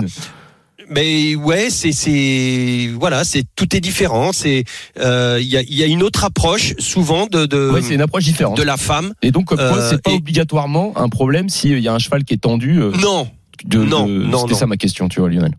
[0.89, 4.63] mais ouais c'est c'est voilà c'est tout est différent c'est
[5.01, 8.01] euh, il y a y a une autre approche souvent de de Ouais, c'est une
[8.01, 8.55] approche différente.
[8.55, 11.77] de la femme Et donc, comme quoi, Euh, c'est pas et- obligatoirement un problème s'il
[11.79, 12.79] y a un cheval qui est tendu.
[12.81, 13.29] euh, non
[13.65, 15.51] de, Non, de- non, C'était ça ma question, tu vois, Lionel.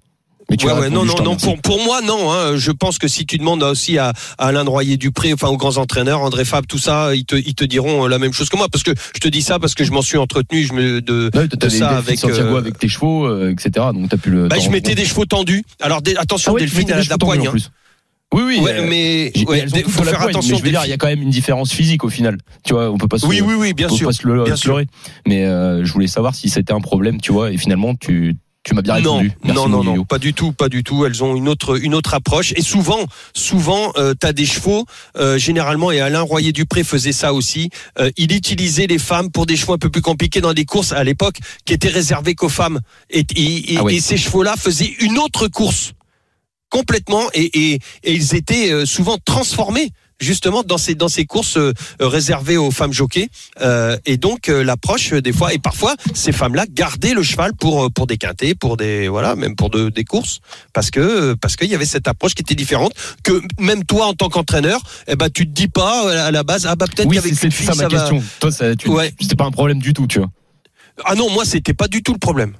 [0.50, 3.06] Mais tu ouais, as non non non pour pour moi non hein, je pense que
[3.06, 6.66] si tu demandes aussi à, à Alain Droyer Dupré enfin aux grands entraîneurs André Fab
[6.66, 9.20] tout ça ils te ils te diront la même chose que moi parce que je
[9.20, 11.98] te dis ça parce que je m'en suis entretenu je me de Ouais, de ça
[11.98, 13.70] avec Santiago euh, avec tes chevaux, euh, etc.
[13.92, 14.48] Donc t'as pu le.
[14.48, 17.18] bah, je mettais des chevaux tendus alors des- attention Ah Delphine elle a de la
[17.18, 17.50] poigne hein.
[17.50, 17.70] plus.
[18.34, 18.60] Oui, oui.
[18.60, 20.56] Ouais, euh, mais ouais, toutes faut faire attention.
[20.56, 22.36] Mais je veux dire, il y a quand même une différence physique au final.
[22.62, 24.08] Tu vois, on peut pas se, Oui, oui, oui, bien on peut sûr.
[24.08, 24.82] pas se le bien sûr.
[25.26, 27.50] Mais euh, je voulais savoir si c'était un problème, tu vois.
[27.52, 28.36] Et finalement, tu,
[28.68, 29.32] tu m'as bien Non, répondu.
[29.44, 31.04] Merci, non, non, non, pas du tout, pas du tout.
[31.06, 32.52] Elles ont une autre, une autre approche.
[32.56, 33.00] Et souvent,
[33.34, 34.84] souvent, euh, t'as des chevaux.
[35.16, 37.70] euh, généralement, et Alain Royer Dupré faisait ça aussi.
[37.98, 40.92] euh, il utilisait les femmes pour des chevaux un peu plus compliqués dans des courses
[40.92, 42.80] à l'époque qui étaient réservées qu'aux femmes.
[43.10, 45.92] Et, et, et- Ah et ces chevaux-là faisaient une autre course
[46.70, 47.22] complètement.
[47.34, 51.72] Et, et, et ils étaient euh, souvent transformés justement dans ces dans ces courses euh,
[52.00, 53.28] réservées aux femmes jockeys
[53.60, 57.90] Euh, et donc euh, l'approche des fois et parfois ces femmes-là gardaient le cheval pour
[57.92, 60.40] pour des quintés pour des voilà même pour de, des courses
[60.72, 64.14] parce que parce qu'il y avait cette approche qui était différente que même toi en
[64.14, 67.16] tant qu'entraîneur eh ben tu te dis pas à la base ah bah peut-être Oui,
[67.16, 68.22] qu'avec c'est fille ça ma ça va question.
[68.40, 69.12] Toi, ça, tu, Ouais.
[69.20, 70.30] c'était pas un problème du tout, tu vois.
[71.04, 72.52] ah non moi c'était pas du tout le problème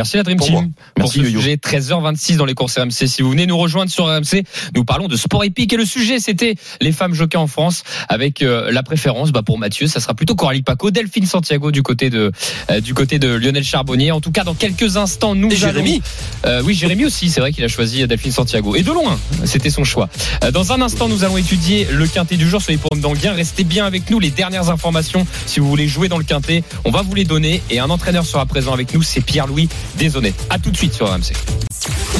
[0.00, 0.54] Merci la Dream Pour Team.
[0.54, 0.64] moi.
[0.94, 1.40] Pour Merci, ce Yo-Yo.
[1.40, 3.06] sujet 13h26 dans les courses RMC.
[3.06, 6.18] Si vous venez nous rejoindre sur RMC, nous parlons de sport épique et le sujet
[6.20, 10.14] c'était les femmes jockeys en France avec euh, la préférence bah, pour Mathieu, ça sera
[10.14, 12.32] plutôt Coralie Paco, Delphine Santiago du côté de
[12.70, 14.10] euh, du côté de Lionel Charbonnier.
[14.10, 16.02] En tout cas, dans quelques instants, nous et allons- Jérémy
[16.46, 18.74] Euh, oui, Jérémy aussi, c'est vrai qu'il a choisi Delphine Santiago.
[18.76, 20.08] Et de loin, c'était son choix.
[20.44, 23.32] Euh, Dans un instant, nous allons étudier le quintet du jour sur les pommes d'Anguin.
[23.34, 24.18] Restez bien avec nous.
[24.18, 27.62] Les dernières informations, si vous voulez jouer dans le quintet, on va vous les donner.
[27.70, 30.46] Et un entraîneur sera présent avec nous, c'est Pierre-Louis Deshonnêtes.
[30.50, 31.32] À tout de suite sur RMC.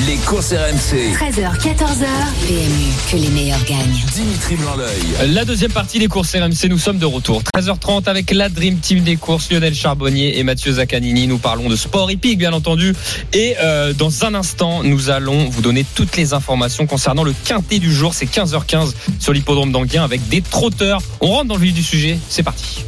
[0.06, 1.12] Les courses RMC.
[1.12, 2.06] 13h, 14h.
[2.46, 4.00] PMU, que les meilleurs gagnent.
[4.14, 5.34] Dimitri Blanc-L'œil.
[5.34, 7.42] La deuxième partie des courses RMC, nous sommes de retour.
[7.54, 11.26] 13h30 avec la Dream Team des courses, Lionel Charbonnier et Mathieu Zaccanini.
[11.26, 12.94] Nous parlons de sport hippique, bien entendu.
[13.34, 17.78] Et euh, dans un instant, nous allons vous donner toutes les informations concernant le quintet
[17.78, 18.14] du jour.
[18.14, 21.02] C'est 15h15 sur l'hippodrome d'Anguin avec des trotteurs.
[21.20, 22.18] On rentre dans le vif du sujet.
[22.30, 22.84] C'est parti.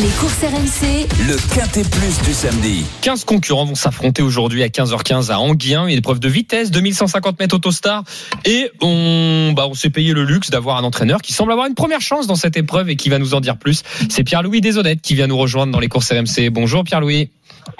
[0.00, 2.84] Les courses RMC, Le Quintet Plus du samedi.
[3.02, 7.56] 15 concurrents vont s'affronter aujourd'hui à 15h15 à Anguien, une épreuve de vitesse, 2150 mètres
[7.56, 8.04] autostar.
[8.44, 11.74] Et on, bah, on s'est payé le luxe d'avoir un entraîneur qui semble avoir une
[11.74, 13.82] première chance dans cette épreuve et qui va nous en dire plus.
[14.08, 16.50] C'est Pierre-Louis Deshonnêtes qui vient nous rejoindre dans les courses RMC.
[16.50, 17.30] Bonjour Pierre-Louis.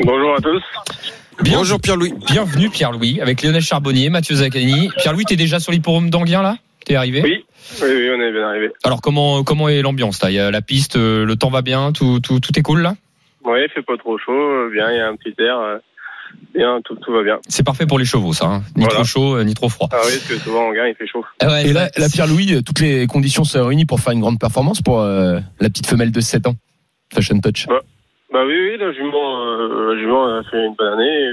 [0.02, 0.62] Bonjour à tous.
[1.44, 4.90] Bien- bonjour Pierre-Louis Bienvenue Pierre-Louis avec Lionel Charbonnier, Mathieu Zaccani.
[4.98, 6.56] Pierre-Louis, t'es déjà sur l'hipporome d'Anguien là?
[6.84, 7.22] T'es arrivé?
[7.22, 7.44] Oui.
[7.82, 8.70] Oui, oui, on est bien arrivé.
[8.84, 10.30] Alors comment comment est l'ambiance là?
[10.30, 12.80] Il y a la piste, euh, le temps va bien, tout tout tout est cool
[12.82, 12.94] là?
[13.44, 15.58] Oui, il fait pas trop chaud, bien, il y a un petit air.
[15.58, 15.78] euh,
[16.54, 17.38] Bien, tout, tout va bien.
[17.48, 18.62] C'est parfait pour les chevaux ça, hein.
[18.76, 18.96] ni Voilà.
[18.96, 19.88] trop chaud euh, ni trop froid.
[19.92, 21.24] Ah oui, parce que souvent en gain, il fait chaud.
[21.40, 24.38] Ah ouais, Et là, là Pierre-Louis, toutes les conditions se réunissent pour faire une grande
[24.38, 26.54] performance pour euh, la petite femelle de 7 ans.
[27.14, 27.66] Fashion Touch.
[27.66, 31.30] Bah oui, oui, la jument, euh, la jument a fait une bonne année.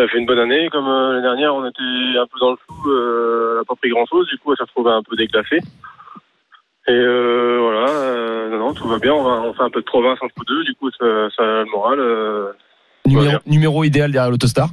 [0.00, 0.68] A fait une bonne année.
[0.70, 3.74] Comme euh, l'année dernière, on était un peu dans le flou, euh, elle n'a pas
[3.76, 4.26] pris grand-chose.
[4.28, 5.60] Du coup, elle s'est retrouvée un peu déclassée.
[6.88, 9.12] Et euh, voilà, euh, non, non, tout va bien.
[9.14, 10.64] On, va, on fait un peu de province entre deux.
[10.64, 12.00] Du coup, ça, ça a le moral.
[12.00, 12.52] euh.
[13.46, 14.68] Numéro, idéal derrière l'autostar.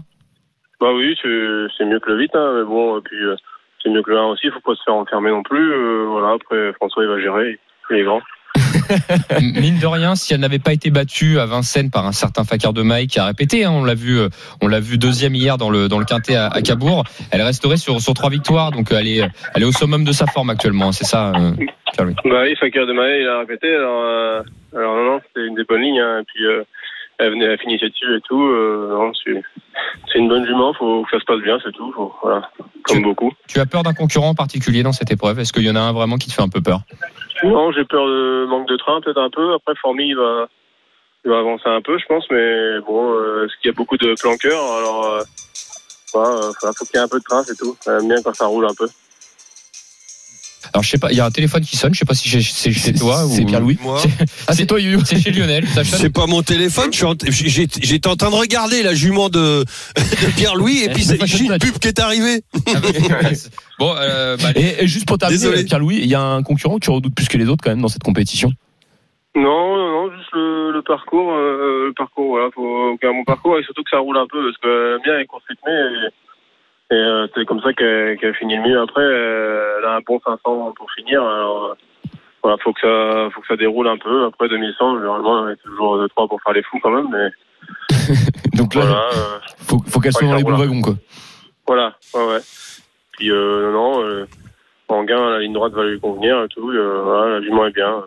[0.79, 3.35] Bah oui, c'est mieux que le 8, hein, mais bon, et puis euh,
[3.81, 4.45] c'est mieux que le 1 aussi.
[4.47, 6.05] Il faut pas se faire enfermer non plus.
[6.05, 7.59] voilà, après, François, il va gérer.
[7.89, 8.21] Il est grand.
[9.41, 12.73] Mine de rien, si elle n'avait pas été battue à Vincennes par un certain Fakir
[12.73, 14.29] de Maï qui a répété, hein, on l'a vu, euh,
[14.61, 17.77] on l'a vu deuxième hier dans le dans le quintet à, à Cabourg, elle resterait
[17.77, 19.21] sur sur trois victoires, donc elle est
[19.55, 21.31] elle est au summum de sa forme actuellement, hein, c'est ça.
[21.35, 21.51] euh,
[21.93, 22.15] Pierre-Louis?
[22.25, 23.67] Bah oui, Fakir de Maé, il a répété.
[23.73, 24.41] Alors, euh,
[24.75, 25.99] alors non, non, c'était une des bonnes lignes.
[25.99, 26.63] Hein, et puis, euh,
[27.19, 28.37] elle venait, elle finissait dessus et tout.
[28.43, 29.41] Non, c'est
[30.11, 30.73] c'est une bonne jument.
[30.73, 31.91] Faut que ça se passe bien, c'est tout.
[31.93, 32.49] Faut- voilà,
[32.83, 33.31] comme Tu- beaucoup.
[33.47, 35.39] Tu as peur d'un concurrent en particulier dans cette épreuve?
[35.39, 36.81] Est-ce qu'il y en a un vraiment qui te fait un peu peur?
[37.43, 39.53] Non, j'ai peur de manque de train, peut-être un peu.
[39.53, 40.47] Après, Formy, il va,
[41.25, 42.25] il va avancer un peu, je pense.
[42.31, 44.63] Mais bon, euh, est-ce qu'il y a beaucoup de planqueurs?
[44.73, 45.23] Alors, euh,
[46.13, 47.75] voilà, euh, faut faut qu'il y ait un peu de train, c'est tout.
[47.85, 48.87] J'aime bien quand ça roule un peu.
[50.73, 52.29] Alors je sais pas, il y a un téléphone qui sonne, je sais pas si
[52.29, 53.77] c'est- chez toi ou C'est Pierre-Louis.
[53.81, 54.01] moi
[54.47, 54.79] Ah, c'est toi.
[55.05, 59.29] C'est chez Lionel, c'est pas mon téléphone en- j'étais en train de regarder la jument
[59.29, 59.63] de,
[59.95, 62.41] de Pierre-Louis et puis j'ai une pub qui est arrivée
[63.79, 65.63] Bon, euh, bah, Et, et juste pour terminer, Désolé.
[65.63, 67.81] Pierre-Louis, il y a un concurrent que tu redoutes plus que les autres quand même
[67.81, 68.51] dans cette compétition?
[69.35, 73.15] Non, non, non, juste le, le parcours, euh, le parcours, voilà, faut qu'il y ait
[73.15, 75.25] un bon parcours et surtout que ça roule un peu parce que j'aime bien les
[75.27, 76.09] courses rythmées et,
[76.89, 78.81] et euh, c'est comme ça qu'elle qu'elle finit le mieux.
[78.81, 81.73] Après, euh, elle a un bon 500 pour finir, alors euh,
[82.41, 84.25] voilà, faut que ça, faut que ça déroule un peu.
[84.25, 87.29] Après 2100, généralement, on est toujours de 3 pour faire les fous quand même, mais
[88.55, 89.09] Donc là, voilà,
[89.57, 90.93] faut, faut qu'elle soit dans les bons wagons, quoi.
[91.67, 92.39] voilà, ouais, ouais.
[93.17, 94.25] Puis euh, non, non,
[94.89, 96.71] en gain, la ligne droite va lui convenir et tout.
[96.71, 98.03] voilà, la jument est bien.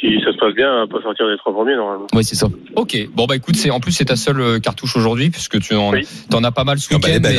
[0.00, 2.06] Si ça se passe bien, on va pas sortir des trois premiers normalement.
[2.14, 2.46] Ouais, c'est ça.
[2.74, 2.96] Ok.
[3.14, 5.90] Bon bah écoute, c'est en plus c'est ta seule euh, cartouche aujourd'hui puisque tu en,
[5.92, 6.06] Oui.
[6.30, 7.20] t'en as pas mal ce Ah bah, week-end.
[7.20, 7.36] belle,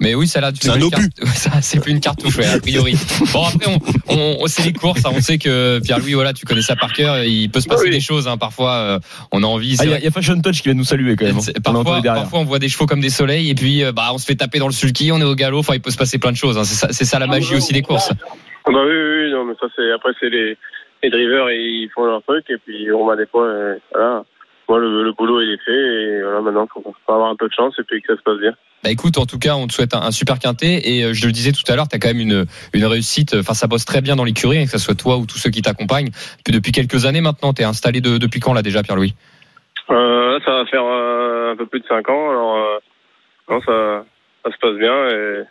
[0.00, 1.08] mais, mais oui, ça là, tu C'est un obus.
[1.62, 2.94] c'est plus une cartouche, ouais, a priori.
[3.32, 3.66] Bon après,
[4.08, 5.04] on, on, on- c'est les courses.
[5.06, 5.10] hein.
[5.14, 7.24] On sait que Pierre-Louis, voilà, tu connais ça par cœur.
[7.24, 7.90] Il peut se passer Oui.
[7.90, 8.28] des choses.
[8.28, 8.36] Hein.
[8.36, 8.98] Parfois, euh,
[9.32, 9.76] on a envie.
[9.80, 11.38] Ah, Il y, a- y Fashion Touch qui vient nous saluer quand même.
[11.38, 11.52] Hein.
[11.58, 14.18] On Parfois, parfois, on voit des chevaux comme des soleils et puis euh, bah, on
[14.18, 15.58] se fait taper dans le sulky, on est au galop.
[15.60, 16.58] Enfin, il peut se passer plein de choses.
[16.58, 16.64] hein.
[16.64, 18.10] C'est ça, la magie aussi des courses.
[18.64, 20.56] Ah Bah oui, oui, oui, non, mais ça c'est après c'est les,
[21.02, 24.24] les drivers ils font leur truc et puis on va des fois, euh, voilà.
[24.68, 27.48] Moi le, le boulot il est fait et voilà maintenant faut, faut avoir un peu
[27.48, 28.52] de chance et puis que ça se passe bien.
[28.84, 31.26] Bah écoute, en tout cas, on te souhaite un, un super quintet et euh, je
[31.26, 33.34] le disais tout à l'heure, tu as quand même une, une réussite.
[33.38, 35.50] Enfin, ça bosse très bien dans l'écurie, hein, que ce soit toi ou tous ceux
[35.50, 36.10] qui t'accompagnent.
[36.44, 39.14] Puis depuis quelques années maintenant, t'es installé de, depuis quand là déjà, Pierre-Louis?
[39.90, 42.78] Euh, ça va faire euh, un peu plus de 5 ans alors euh,
[43.50, 44.04] non, ça,
[44.44, 45.42] ça se passe bien et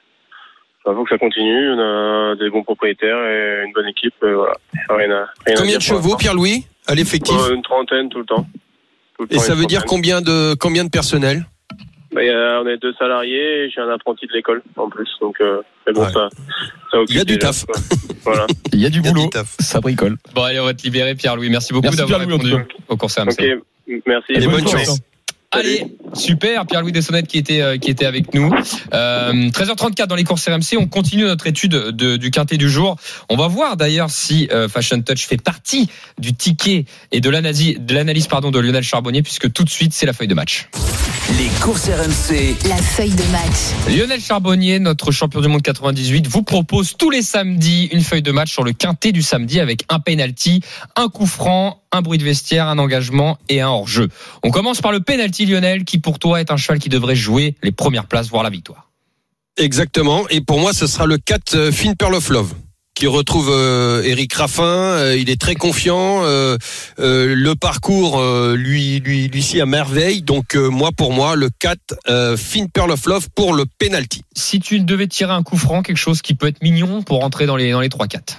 [0.88, 1.72] il faut que ça continue.
[1.74, 4.14] On a des bons propriétaires et une bonne équipe.
[4.24, 4.54] Et voilà.
[4.90, 6.18] Rien à, rien à Combien dire de chevaux.
[6.18, 8.46] Pierre-Louis, à l'effectif Euh, Une trentaine tout le temps.
[9.18, 11.46] Tout le Et temps, ça veut dire combien de combien de personnel
[12.12, 14.90] Bah, il y a- on est deux salariés et j'ai un apprenti de l'école en
[14.90, 15.08] plus.
[15.22, 16.12] Donc, euh, mais bon, Ouais.
[16.12, 16.30] ça,
[16.92, 17.66] ça occupe Il y a du déjà, taf.
[18.24, 18.48] Voilà.
[18.74, 19.24] Il y a du Il y a boulot.
[19.26, 19.56] du taf.
[19.60, 20.18] Ça bricole.
[20.34, 21.50] Bon, allez, on va te libérer, Pierre-Louis.
[21.50, 22.54] Merci beaucoup d'avoir répondu
[22.90, 23.32] au CRMC.
[23.32, 24.34] ok, merci.
[24.34, 24.86] Et bonne journée.
[24.86, 25.00] chance.
[25.54, 28.50] Allez, super, Pierre-Louis Dessonnette qui était euh, qui était avec nous.
[28.94, 32.96] Euh, 13h34 dans les courses RMC, on continue notre étude de- du quintet du jour.
[33.30, 37.76] On va voir d'ailleurs si euh, Fashion Touch fait partie du ticket et de l'analyse
[37.80, 40.70] de l'analyse pardon de Lionel Charbonnier puisque tout de suite c'est la feuille de match.
[41.38, 42.56] Les courses RMC.
[42.70, 43.96] La feuille de match.
[43.98, 48.32] Lionel Charbonnier, notre champion du monde 98, vous propose tous les samedis une feuille de
[48.32, 50.62] match sur le quintet du samedi avec un penalty,
[50.96, 54.10] un coup franc, un bruit de vestiaire, un engagement et un hors-jeu.
[54.44, 57.56] On commence par le penalty Lionel qui pour toi est un cheval qui devrait jouer
[57.64, 58.90] les premières places voire la victoire.
[59.58, 60.28] Exactement.
[60.30, 62.54] Et pour moi, ce sera le 4 euh, Finn Pearl of Love
[62.94, 64.64] qui retrouve euh, Eric Raffin.
[64.64, 66.24] Euh, il est très confiant.
[66.24, 66.58] Euh,
[67.00, 70.22] euh, le parcours euh, lui lui lui à merveille.
[70.22, 74.24] Donc euh, moi pour moi le 4 euh, Finn Pearl of Love pour le penalty.
[74.36, 77.46] Si tu devais tirer un coup franc, quelque chose qui peut être mignon pour rentrer
[77.46, 78.38] dans les dans les 3 4.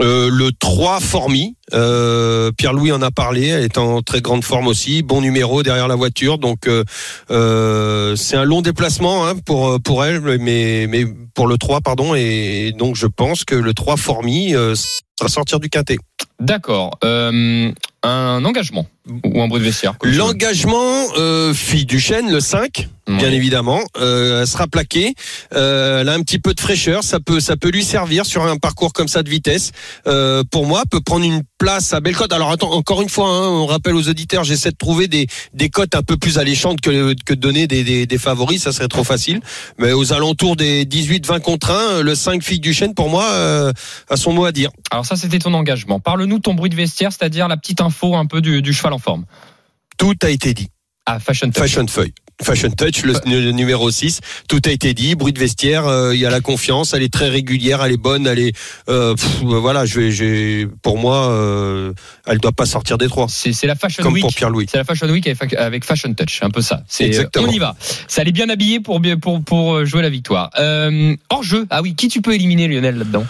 [0.00, 4.66] Euh, le 3 Formi, euh, Pierre-Louis en a parlé, elle est en très grande forme
[4.66, 6.84] aussi, bon numéro derrière la voiture, donc euh,
[7.30, 12.14] euh, c'est un long déplacement hein, pour pour elle, mais mais pour le 3 pardon,
[12.14, 14.74] et donc je pense que le 3 Formi euh,
[15.18, 15.98] sera sortir du quintet.
[16.40, 16.98] D'accord.
[18.04, 18.86] Un engagement
[19.24, 19.94] ou un bruit de vestiaire.
[20.02, 21.06] L'engagement,
[21.54, 25.14] fille du chêne, le 5, bien évidemment, elle sera plaquée.
[25.52, 28.56] Elle a un petit peu de fraîcheur, ça peut, ça peut lui servir sur un
[28.56, 29.70] parcours comme ça de vitesse.
[30.50, 32.32] Pour moi, peut prendre une place à Bellecote.
[32.32, 35.68] Alors attends, encore une fois, hein, on rappelle aux auditeurs, j'essaie de trouver des, des
[35.68, 38.88] cotes un peu plus alléchantes que, que de donner des, des, des favoris, ça serait
[38.88, 39.40] trop facile.
[39.78, 43.72] Mais aux alentours des 18-20 contre 1, le 5 fille du chêne, pour moi, euh,
[44.10, 44.70] a son mot à dire.
[44.90, 46.00] Alors ça c'était ton engagement.
[46.00, 48.92] Parle-nous de ton bruit de vestiaire, c'est-à-dire la petite info un peu du, du cheval
[48.92, 49.24] en forme.
[49.98, 50.66] Tout a été dit.
[51.06, 51.62] Ah, Fashion Touch.
[51.62, 52.12] Fashion Feuille.
[52.42, 54.20] Fashion Touch, le, le numéro 6.
[54.48, 55.14] Tout a été dit.
[55.14, 57.96] Bruit de vestiaire, euh, il y a la confiance, elle est très régulière, elle est
[57.96, 58.52] bonne, elle est.
[58.88, 61.92] euh, pff, voilà, je vais, j'ai, pour moi, euh,
[62.26, 63.26] elle doit pas sortir des trois.
[63.28, 64.22] C'est la Fashion Comme Week.
[64.22, 64.66] pour Pierre-Louis.
[64.70, 66.82] C'est la Fashion Week avec, avec Fashion Touch, un peu ça.
[67.00, 67.46] Exactement.
[67.48, 67.74] on y va.
[68.08, 70.50] Ça allait bien habillé pour pour pour jouer la victoire.
[70.58, 71.66] Euh, hors jeu.
[71.70, 73.24] Ah oui, qui tu peux éliminer Lionel là-dedans?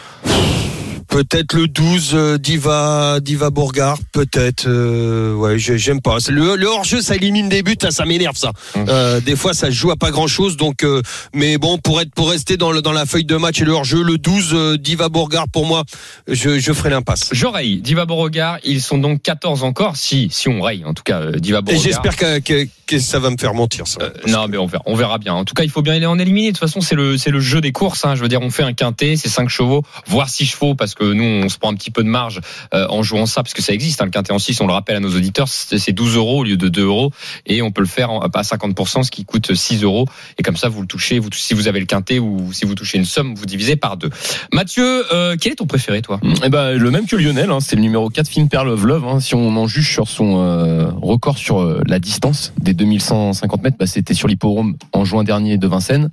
[1.12, 4.64] Peut-être le 12 euh, Diva Diva Bourgard, peut-être.
[4.66, 6.16] euh, ouais, j'ai- j'aime pas.
[6.30, 8.52] Le, le hors-jeu, ça élimine des buts, ça, ça m'énerve ça.
[8.74, 8.86] Hum.
[8.88, 10.56] Euh, des fois, ça se joue à pas grand-chose.
[10.56, 11.02] Donc, euh,
[11.34, 13.72] mais bon, pour être pour rester dans le, dans la feuille de match et le
[13.72, 15.84] hors-jeu, le 12 euh, Diva Bourgard, pour moi,
[16.28, 17.28] je, je ferai l'impasse.
[17.32, 21.30] J'oreille, Diva Beauregard, ils sont donc 14 encore, si si on raye en tout cas
[21.32, 21.82] Diva Et Beauregard.
[21.84, 23.98] j'espère que, que, que ça va me faire mentir ça.
[24.28, 25.34] Non, mais on verra, on verra bien.
[25.34, 26.52] En tout cas, il faut bien aller en éliminer.
[26.52, 28.06] De toute façon, c'est le, c'est le jeu des courses.
[28.06, 28.14] Hein.
[28.14, 31.01] Je veux dire, on fait un quintet, c'est 5 chevaux, voire 6 chevaux, parce que
[31.02, 32.40] nous, on se prend un petit peu de marge
[32.74, 34.00] euh, en jouant ça, parce que ça existe.
[34.00, 36.40] Hein, le quintet en 6, on le rappelle à nos auditeurs, c'est c'est 12 euros
[36.40, 37.10] au lieu de 2 euros,
[37.46, 40.06] et on peut le faire à 50%, ce qui coûte 6 euros.
[40.38, 41.20] Et comme ça, vous le touchez.
[41.34, 44.10] Si vous avez le quintet ou si vous touchez une somme, vous divisez par deux.
[44.52, 46.20] Mathieu, euh, quel est ton préféré, toi?
[46.44, 49.04] Eh ben, le même que Lionel, hein, c'est le numéro 4 Finn Pearl of Love.
[49.06, 49.20] hein.
[49.20, 53.86] si on en juge sur son euh, record sur la distance des 2150 mètres, bah,
[53.86, 56.10] c'était sur l'hippodrome en juin dernier de Vincennes.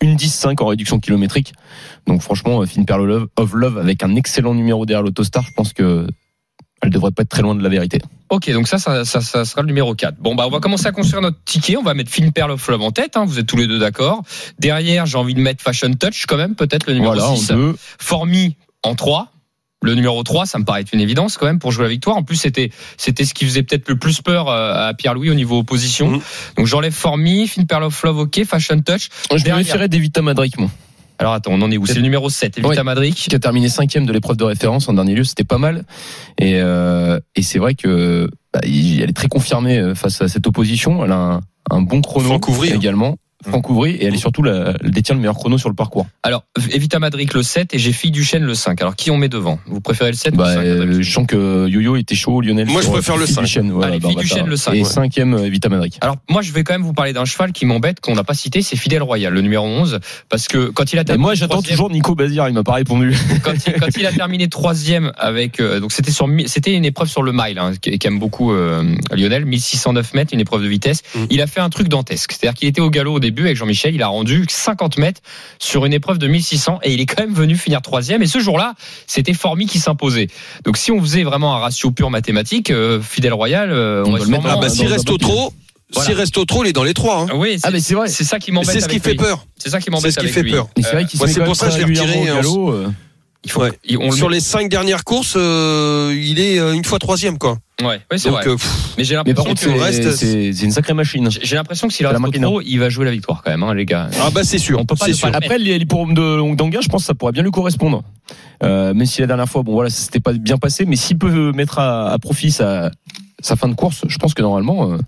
[0.00, 1.52] Une 10-5 en réduction kilométrique.
[2.08, 5.72] Donc franchement, euh, Finn Pearl of Love, avec un excellent numéro derrière l'Autostar, je pense
[5.72, 6.06] que
[6.80, 8.00] elle devrait pas être très loin de la vérité.
[8.30, 10.16] Ok, donc ça, ça, ça, ça sera le numéro 4.
[10.20, 11.76] Bon, bah, on va commencer à construire notre ticket.
[11.76, 13.16] On va mettre Finn Pearl of Love en tête.
[13.16, 14.22] Hein, vous êtes tous les deux d'accord.
[14.58, 17.50] Derrière, j'ai envie de mettre Fashion Touch quand même, peut-être le numéro voilà, 6.
[17.52, 17.72] en.
[17.98, 19.32] Formi en 3.
[19.82, 22.16] Le numéro 3, ça me paraît être une évidence quand même pour jouer la victoire.
[22.16, 25.34] En plus, c'était c'était ce qui faisait peut-être le plus peur euh, à Pierre-Louis au
[25.34, 26.10] niveau opposition.
[26.10, 26.20] Mhm.
[26.56, 29.08] Donc j'enlève Formi, Finn Pearl of Love, ok, Fashion Touch.
[29.34, 30.70] Je méfierais d'Evita Madrick, moi.
[31.18, 31.86] Alors attends, on en est où?
[31.86, 32.82] C'est le numéro 7, Evita Ouais.
[32.84, 33.14] Madrid.
[33.14, 35.84] qui a terminé cinquième de l'épreuve de référence en dernier lieu, c'était pas mal.
[36.38, 40.28] Et, euh, et c'est vrai que bah, il- elle est très confirmée euh, face à
[40.28, 41.04] cette opposition.
[41.04, 42.76] Elle a un, un bon chrono Franck Ouvry, hein.
[42.76, 43.16] également.
[43.46, 46.06] Franck Ouvry, et elle est surtout la, elle détient le meilleur chrono sur le parcours.
[46.24, 48.80] Alors, Evita Madrid le 7 et j'ai Fille du Chêne le 5.
[48.82, 49.60] Alors, qui on met devant?
[49.66, 52.40] Vous préférez le 7 ou Bah, le 5 euh, je sens que Yo-Yo était chaud,
[52.40, 52.66] Lionel.
[52.66, 53.42] Moi, je sur, préfère euh, le Fille 5.
[53.42, 54.22] Duchesne, voilà, Allez, Fille Barbata.
[54.22, 54.84] Duchesne, le 5, Et ouais.
[54.84, 55.94] cinquième, euh, Vita Madrid.
[56.00, 58.34] Alors, moi, je vais quand même vous parler d'un cheval qui m'embête, qu'on n'a pas
[58.34, 60.00] cité, c'est Fidèle Royal, le numéro 11.
[60.28, 62.64] Parce que quand il a Et terminé moi, j'attends troisième- toujours Nico Bazir, il m'a
[62.64, 63.14] pas répondu.
[63.44, 66.84] quand il, quand il a terminé troisième avec euh, donc c'était sur mi- c'était une
[66.84, 71.02] épreuve sur le mile hein, qu'aime beaucoup euh, Lionel 1609 mètres une épreuve de vitesse
[71.14, 71.24] Mm.
[71.30, 73.94] il a fait un truc dantesque c'est-à-dire qu'il était au galop au début avec Jean-Michel
[73.94, 75.20] il a rendu 50 mètres
[75.58, 78.38] sur une épreuve de 1600 et il est quand même venu finir troisième et ce
[78.40, 78.74] jour-là
[79.06, 80.28] c'était Formi qui s'imposait
[80.64, 84.18] donc si on faisait vraiment un ratio pur mathématique euh, Fidèle Royal euh, On va
[84.18, 85.52] le mettre Ah bah dans s'il reste au trop,
[85.92, 86.06] Voilà.
[86.08, 87.22] s'il reste au trop, il est dans les trois.
[87.22, 87.26] hein.
[87.34, 88.08] oui Ah, mais c'est vrai.
[88.08, 89.18] c'est ça qui m'embête C'est ce qui fait lui.
[89.18, 89.44] peur.
[89.58, 90.52] c'est ça qui m'embête C'est ce qui fait lui.
[90.52, 90.68] peur.
[90.76, 92.88] C'est vrai Euh, pour ça que je l'ai retiré, euh.
[93.44, 93.72] Il faut Ouais.
[93.84, 97.58] il- on Sur les cinq dernières courses, euh, il est euh, une fois troisième, quoi.
[97.82, 98.56] ouais, ouais, c'est vrai euh,
[98.96, 101.28] mais j'ai l'impression contre, que reste, c'est- une sacrée machine.
[101.30, 102.46] J'ai l'impression que s'il reste Marquina.
[102.46, 104.10] trop, il va jouer la victoire quand même, hein, les gars.
[104.20, 104.78] ah bah c'est sûr.
[104.80, 105.30] On peut pas sûr.
[105.30, 108.02] pas- Après, l'hipporome de d'Anguin, je pense que ça pourrait bien lui correspondre.
[108.62, 111.16] Euh, même si la dernière fois, bon voilà, ça s'était pas bien passé, mais s'il
[111.18, 112.90] peut mettre à, à profit sa,
[113.40, 114.98] sa fin de course, je pense que normalement, euh,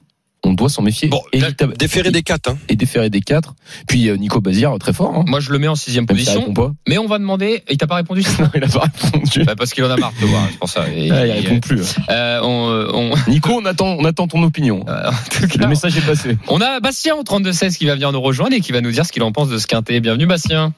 [0.51, 1.09] on doit s'en méfier.
[1.09, 2.51] Bon, et, là, Déféré des quatre.
[2.51, 2.59] Hein.
[2.69, 3.55] et déférer des quatre.
[3.89, 5.15] Puis euh, Nico Bazir, très fort.
[5.17, 5.25] Hein.
[5.27, 6.53] Moi, je le mets en sixième Même position.
[6.53, 6.73] pas.
[6.89, 7.63] Mais on va demander.
[7.71, 9.45] Il t'a pas répondu Non, il a pas répondu.
[9.45, 10.85] Bah, Parce qu'il en a marre de voir, c'est pour ça.
[10.95, 11.95] Et- Ah, il et- répond plus.
[12.11, 14.85] euh, on, on- Nico, on attend, on attend ton opinion.
[14.89, 16.37] euh, en tout cas, Le message est passé.
[16.49, 19.07] on a Bastien au 32-16 qui va venir nous rejoindre et qui va nous dire
[19.07, 20.01] ce qu'il en pense de ce quintet.
[20.01, 20.73] Bienvenue, Bastien.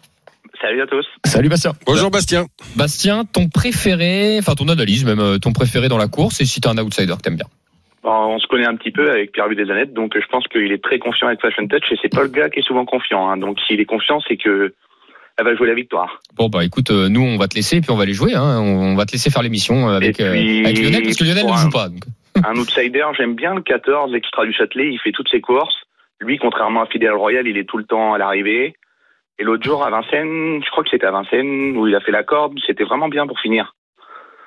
[0.60, 1.04] Salut à tous.
[1.24, 1.72] Salut Bastien.
[1.86, 2.46] Bonjour Bastien.
[2.76, 6.60] Bastien, ton préféré, enfin ton analyse même, euh, ton préféré dans la course et si
[6.60, 7.46] t'es un outsider que t'aimes bien.
[8.04, 10.82] On se connaît un petit peu avec Pierre des Annettes, donc je pense qu'il est
[10.82, 13.28] très confiant avec Fashion Touch et c'est pas le gars qui est souvent confiant.
[13.30, 13.36] hein.
[13.36, 14.74] Donc s'il est confiant, c'est que
[15.38, 16.20] elle va jouer la victoire.
[16.36, 18.34] Bon, bah écoute, euh, nous, on va te laisser et puis on va aller jouer.
[18.34, 18.58] Hein.
[18.60, 21.24] On, on va te laisser faire l'émission euh, avec, puis, euh, avec Lionel parce que
[21.24, 21.88] Lionel ne joue un- pas.
[21.88, 22.02] donc.
[22.44, 25.76] Un outsider, j'aime bien le 14 extra du Châtelet, il fait toutes ses courses.
[26.20, 28.74] Lui, contrairement à Fidel Royal, il est tout le temps à l'arrivée.
[29.38, 32.12] Et l'autre jour à Vincennes, je crois que c'était à Vincennes où il a fait
[32.12, 33.74] la corde, c'était vraiment bien pour finir.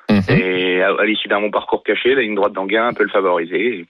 [0.10, 0.22] Mhm.
[0.30, 3.86] Et à, l'issue d'un bon parcours caché, la ligne droite d'Anguin peut le favoriser.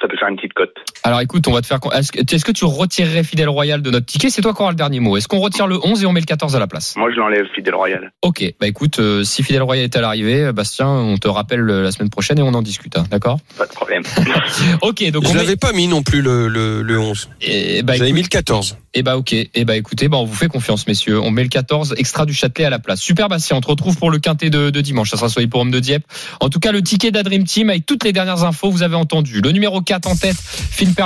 [0.00, 0.74] Et Ça peut faire une petite cote.
[1.02, 1.78] Alors écoute, on va te faire.
[1.94, 4.30] Est-ce que, est-ce que tu retirerais Fidèle Royal de notre ticket?
[4.30, 5.16] C'est toi qui auras le dernier mot.
[5.16, 6.94] Est-ce qu'on retire le 11 et on met le 14 à la place?
[6.96, 8.12] Moi, je l'enlève Fidel Royal.
[8.22, 11.68] Ok, bah écoute, euh, si Fidèle Royal est à l'arrivée, euh, Bastien, on te rappelle
[11.68, 13.38] euh, la semaine prochaine et on en discute, hein, d'accord?
[13.58, 14.02] Pas de problème.
[14.82, 17.28] Ok, donc Je on met- l'avais pas mis non plus le, le, le 11.
[17.42, 18.76] Eh bah, J'avais mis le 14.
[18.92, 21.20] Eh bah ok, eh bah écoutez, bah on vous fait confiance messieurs.
[21.20, 23.00] On met le 14 extra du Châtelet à la place.
[23.00, 25.10] Super Bastien, on te retrouve pour le quintet de, de dimanche.
[25.10, 26.04] Ça sera sur l'hipporome de Dieppe.
[26.40, 29.40] En tout cas, le ticket d'Adream Team avec toutes les dernières infos, vous avez entendu.
[29.42, 30.36] Le numéro 4 en tête,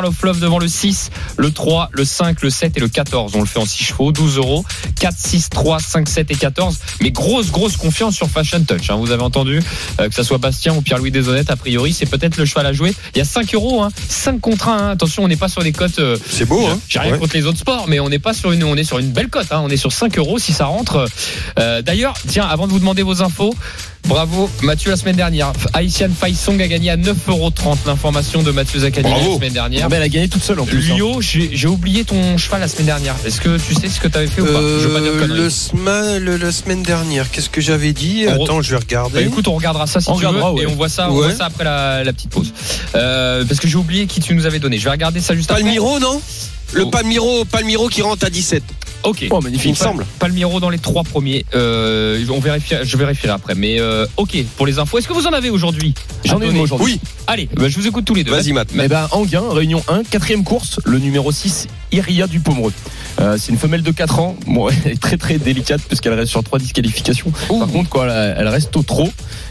[0.05, 3.33] of Love devant le 6, le 3, le 5, le 7 et le 14.
[3.37, 4.65] On le fait en 6 chevaux, 12 euros.
[5.01, 6.79] 4, 6, 3, 5, 7 et 14.
[7.01, 8.91] Mais grosse, grosse confiance sur Fashion Touch.
[8.91, 8.97] hein.
[8.97, 9.61] Vous avez entendu,
[10.01, 12.73] euh, que ça soit Bastien ou Pierre-Louis Deshonnêtes, a priori, c'est peut-être le cheval à
[12.73, 12.95] jouer.
[13.15, 13.89] Il y a 5 euros, hein.
[14.09, 14.77] 5 contre 1.
[14.77, 14.91] hein.
[14.91, 15.99] Attention, on n'est pas sur des cotes.
[15.99, 17.19] euh, C'est beau, hein j'ai rien Ouais.
[17.19, 19.29] contre les autres sports, mais on n'est pas sur une, on est sur une belle
[19.29, 19.47] cote.
[19.51, 19.61] Hein.
[19.65, 21.07] On est sur 5 euros si ça rentre.
[21.59, 23.55] Euh, D'ailleurs, tiens, avant de vous demander vos infos,
[24.07, 25.53] bravo Mathieu la semaine dernière.
[25.73, 27.53] Haïtian Faisong a gagné à 9,30 euros
[27.87, 29.83] l'information de Mathieu Zaccanini la semaine dernière.
[29.85, 30.91] Ah, mais elle a gagné toute seule en plus.
[30.91, 30.95] hein.
[30.97, 33.15] Lio, j'ai j'ai oublié ton cheval la semaine dernière.
[33.27, 35.13] Est-ce que tu sais ce que tu avais fait ou pas Je veux pas dire
[35.13, 35.41] de Euh, conneries.
[35.41, 38.85] le, sema- le- la semaine dernière, qu'est-ce que j'avais dit On Attends, je vais Bah,
[38.89, 39.23] regarder.
[39.23, 40.63] écoute, on regardera ça si On tu regardera, veux ouais.
[40.65, 41.29] et on voit ça, on Ouais.
[41.29, 42.53] voit ça après la, la petite pause.
[42.95, 44.79] Euh, parce que j'ai oublié qui tu nous avais donné.
[44.79, 45.63] Je vais regarder ça juste après.
[45.63, 46.21] Palmiro, non?
[46.73, 46.91] Le Oh.
[46.91, 48.63] Palmiro, Palmiro qui rentre à 17.
[49.05, 49.27] Ok.
[49.31, 49.71] Oh, Il magnifique.
[49.73, 50.07] me semble.
[50.19, 51.45] Palmiro dans les trois premiers.
[51.55, 53.55] Euh, on vérifie, je vérifierai après.
[53.55, 55.95] Mais euh, ok, pour les infos, est-ce que vous en avez aujourd'hui?
[56.25, 56.95] J'en ai une aujourd'hui.
[56.95, 58.31] Oui, Allez, bah, je vous écoute tous les deux.
[58.31, 58.69] vas-y, Matt.
[58.75, 62.73] Eh ben, Anguin, Réunion 1, quatrième course, le numéro 6, Iria du Pomereux.
[63.21, 64.37] Euh, c'est une femelle de 4 ans.
[64.47, 67.31] Bon, elle est très très délicate parce qu'elle reste sur trois disqualifications.
[67.49, 69.09] Par contre, quoi, elle, reste au trot.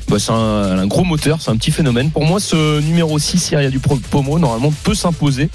[0.10, 2.12] Bah, c'est un, gros moteur, c'est un petit phénomène.
[2.12, 5.50] Pour moi, ce numéro 6, Iria du Pomereux, normalement, peut s'imposer.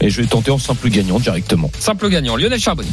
[0.00, 1.70] Et je vais tenter en simple gagnant directement.
[1.78, 2.90] Simple gagnant, Lionel Charbonnier.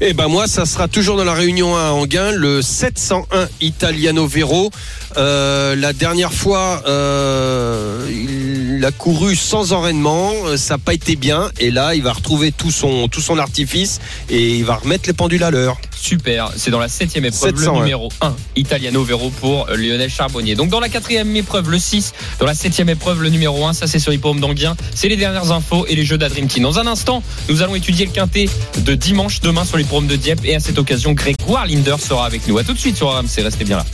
[0.00, 4.26] Eh ben moi, ça sera toujours dans la réunion 1 à Anguin, le 701 Italiano
[4.26, 4.70] Vero.
[5.16, 11.16] Euh, la dernière fois, euh, il a couru sans enraînement, euh, ça n'a pas été
[11.16, 15.04] bien, et là, il va retrouver tout son tout son artifice et il va remettre
[15.06, 15.76] les pendules à l'heure.
[15.94, 20.54] Super, c'est dans la septième épreuve, 700, le numéro 1, Italiano Vero pour Lionel Charbonnier.
[20.54, 23.86] Donc dans la quatrième épreuve, le 6, dans la septième épreuve, le numéro 1, ça
[23.86, 24.76] c'est sur l'hippodrome d'Anguien.
[24.94, 26.18] C'est les dernières infos et les jeux
[26.48, 26.62] Team.
[26.62, 30.44] Dans un instant, nous allons étudier le quintet de dimanche demain sur l'hippodrome de Dieppe
[30.44, 32.58] et à cette occasion, Grégoire Linder sera avec nous.
[32.58, 33.86] À tout de suite sur RMC, restez bien là.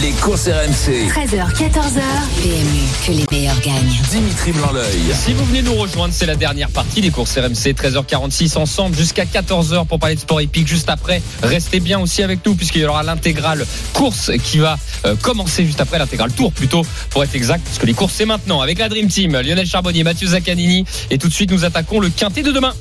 [0.00, 1.08] Les courses RMC.
[1.08, 2.00] 13h, 14h.
[2.42, 4.00] PMU, que les meilleurs gagnent.
[4.08, 5.14] Dimitri Blanc-L'œil.
[5.14, 9.24] Si vous venez nous rejoindre, c'est la dernière partie des courses RMC, 13h46 ensemble jusqu'à
[9.24, 10.68] 14h pour parler de sport épique.
[10.68, 15.16] Juste après, restez bien aussi avec nous puisqu'il y aura l'intégrale course qui va euh,
[15.16, 18.60] commencer juste après, l'intégrale tour plutôt pour être exact, parce que les courses c'est maintenant
[18.60, 22.10] avec la Dream Team, Lionel Charbonnier, Mathieu Zaccanini et tout de suite nous attaquons le
[22.10, 22.74] quintet de demain.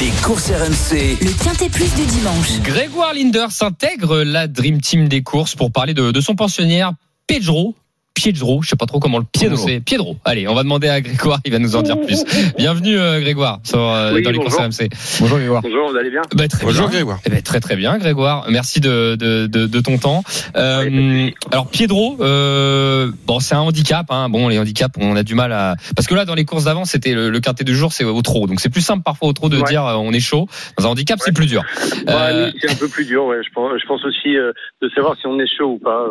[0.00, 1.18] Les courses RMC.
[1.20, 2.62] Le Quintet Plus du dimanche.
[2.62, 6.94] Grégoire Linder s'intègre la Dream Team des courses pour parler de, de son pensionnaire
[7.26, 7.74] Pedro.
[8.14, 9.80] Piedro, je sais pas trop comment le prononcer.
[9.80, 10.16] Piedro.
[10.26, 12.22] Allez, on va demander à Grégoire, il va nous en dire plus.
[12.58, 14.64] Bienvenue euh, Grégoire sur, euh, Oui, dans les courses bonjour.
[14.78, 14.88] RMC.
[15.20, 15.62] Bonjour Grégoire.
[15.62, 16.96] Bonjour, vous allez bien Bah, très Bonjour bien.
[16.96, 17.18] Grégoire.
[17.24, 20.22] Eh ben, très très bien Grégoire, merci de, de, de, de ton temps.
[20.54, 24.28] Euh, alors Piedro, euh, bon c'est un handicap, hein.
[24.28, 26.84] bon les handicaps on a du mal à parce que là dans les courses d'avant
[26.84, 29.32] c'était le, le quintet de jour c'est au trot donc c'est plus simple parfois au
[29.32, 29.68] trot de Ouais.
[29.68, 30.46] dire euh, on est chaud.
[30.78, 31.62] Dans un handicap c'est plus dur.
[32.08, 33.38] Euh, Ouais, C'est un peu plus dur, ouais.
[33.46, 34.52] Je pense, je pense aussi euh,
[34.82, 36.04] de savoir si on est chaud ou pas.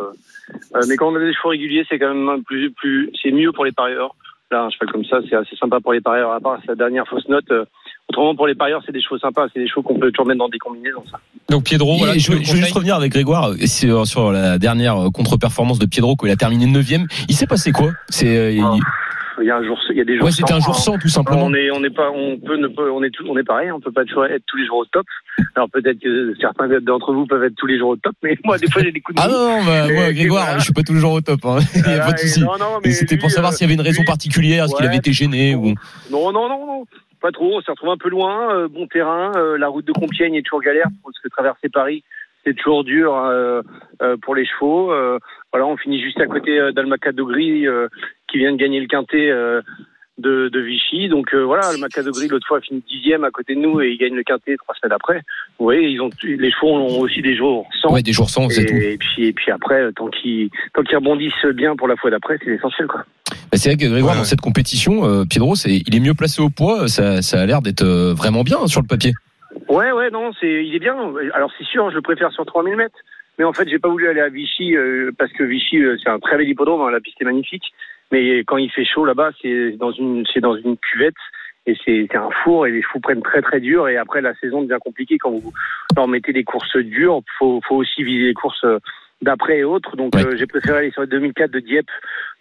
[0.76, 0.80] Euh.
[0.88, 3.66] Mais quand on a des chevaux réguliers, c'est quand même plus, plus, c'est mieux pour
[3.66, 4.16] les parieurs.
[4.52, 6.32] Là, un cheval comme ça, c'est assez sympa pour les parieurs.
[6.32, 7.46] À part sa dernière fausse note.
[7.52, 7.66] euh,
[8.10, 9.48] autrement, pour les parieurs, c'est des chevaux sympas.
[9.54, 11.04] C'est des chevaux qu'on peut toujours mettre dans des combinaisons.
[11.12, 11.20] Ça.
[11.50, 14.96] donc Piedro, voilà, je, je veux juste revenir avec Grégoire euh, sur, sur la dernière
[15.14, 16.84] contre-performance de Piedro, où il a terminé 9
[17.28, 17.92] Il s'est passé quoi?
[18.10, 18.82] C'est euh, Ah, Il
[19.48, 20.26] y a un jour, il y a des jours.
[20.26, 20.80] Ouais, c'était un sans, jour hein.
[20.80, 21.46] sans, tout simplement.
[21.46, 23.72] On est, on n'est pas, on peut ne pas, on est tout, on est pareil,
[23.72, 25.06] on peut pas être tous les jours au top.
[25.56, 28.58] Alors peut-être que certains d'entre vous peuvent être tous les jours au top, mais moi
[28.58, 30.60] des fois j'ai des coups de Ah non, bah, Et moi, Grégoire, voilà.
[30.60, 31.40] je suis pas toujours au top.
[31.46, 31.60] Hein.
[31.76, 32.44] Il y a Voilà, pas de souci.
[32.94, 35.14] C'était pour savoir euh, s'il y avait une raison lui- particulière, est-ce qu'il avait été
[35.14, 35.74] gêné ou.
[36.12, 36.86] Non, non, non, non,
[37.22, 37.58] pas trop.
[37.58, 39.32] On s'est retrouvé un peu loin, euh, bon terrain.
[39.36, 42.04] euh, la route de Compiègne est toujours galère parce que traverser Paris,
[42.46, 43.62] c'est toujours dur euh,
[44.22, 44.88] pour les chevaux.
[45.52, 47.88] Voilà, on finit juste à côté d'Almacadogri euh,
[48.32, 49.30] qui vient de gagner le quintet.
[49.30, 49.62] euh,
[50.18, 53.56] de, de Vichy, donc euh, voilà, le Macadogri l'autre fois a fini dixième à côté
[53.56, 55.22] de nous et il gagne le quintet trois semaines après.
[55.58, 57.94] Vous voyez, ils ont les chevaux ont aussi des jours sans.
[57.94, 58.76] Ouais, des jours sans, c'est tout.
[58.76, 62.10] et, puis et puis après, euh, tant qu'ils tant qu'ils rebondissent bien pour la fois
[62.12, 63.06] d'après, c'est l'essentiel quoi.
[63.30, 64.26] Bah, c'est vrai que Grégoire, Ouais, dans ouais.
[64.26, 66.90] cette compétition, euh, Piedro, c'est, il est mieux placé au poids.
[66.90, 69.14] Ça, ça a l'air d'être euh, vraiment bien hein, sur le papier.
[69.70, 70.98] Ouais, ouais, non, c'est, il est bien.
[71.34, 72.98] Alors c'est sûr, je le préfère sur 3000 mètres.
[73.38, 76.10] Mais en fait, j'ai pas voulu aller à Vichy euh, parce que Vichy, euh, c'est
[76.10, 76.82] un très bel hippodrome.
[76.82, 77.64] hein, la piste est magnifique.
[78.12, 81.14] Mais quand il fait chaud là-bas, c'est dans une, c'est dans une cuvette
[81.68, 83.88] et c'est, un four et les chevaux prennent très très dur.
[83.88, 85.54] Et après, la saison devient compliquée quand vous
[85.96, 87.22] leur mettez des courses dures.
[87.38, 88.80] Faut, faut aussi viser les courses euh,
[89.22, 89.96] d'après et autres.
[89.96, 90.26] Donc Ouais.
[90.26, 91.90] euh, j'ai préféré aller sur le 2004 de Dieppe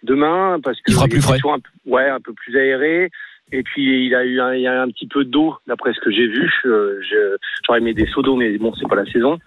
[0.03, 1.37] demain parce que Il fera plus frais.
[1.45, 1.57] un
[1.91, 3.09] ouais, un peu plus aéré.
[3.51, 5.99] Et puis il a eu un, il y a un petit peu d'eau d'après ce
[5.99, 6.49] que j'ai vu.
[6.65, 6.99] Euh,
[7.65, 9.37] J'aurais aimé des seaux d'eau, mais bon, c'est pas la saison.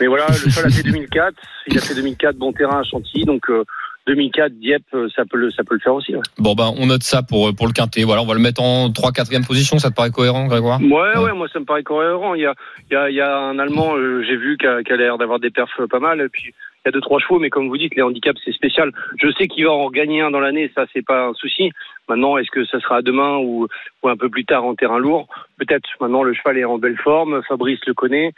[0.00, 1.34] Mais voilà, le cheval a fait 2004.
[1.68, 3.24] Il a fait 2004, bon terrain à Chantilly.
[3.24, 3.64] Donc euh,
[4.06, 6.14] 2004, Dieppe, euh, ça peut le, ça peut le faire aussi.
[6.14, 8.04] Ouais, Bon ben on note ça pour pour le quintet.
[8.04, 10.80] Voilà, on va le mettre en 3 4 position, ça te paraît cohérent Grégoire?
[10.80, 12.34] Ouais, ouais, moi ça me paraît cohérent.
[12.34, 12.54] Il y a,
[12.90, 14.96] il y a, il y a un Allemand, euh, j'ai vu, qui a, qui a
[14.96, 16.20] l'air d'avoir des perfs pas mal.
[16.20, 18.52] Et puis il y a deux trois chevaux, mais comme vous dites, les handicaps c'est
[18.52, 18.90] spécial.
[19.20, 21.70] Je sais qu'il va en gagner un dans l'année, ça c'est pas un souci.
[22.08, 23.68] Maintenant, est-ce que ça sera demain ou,
[24.02, 25.28] ou un peu plus tard en terrain lourd?
[25.58, 25.88] Peut-être.
[26.00, 27.40] Maintenant, le cheval est en belle forme.
[27.48, 28.32] Fabrice le connaît.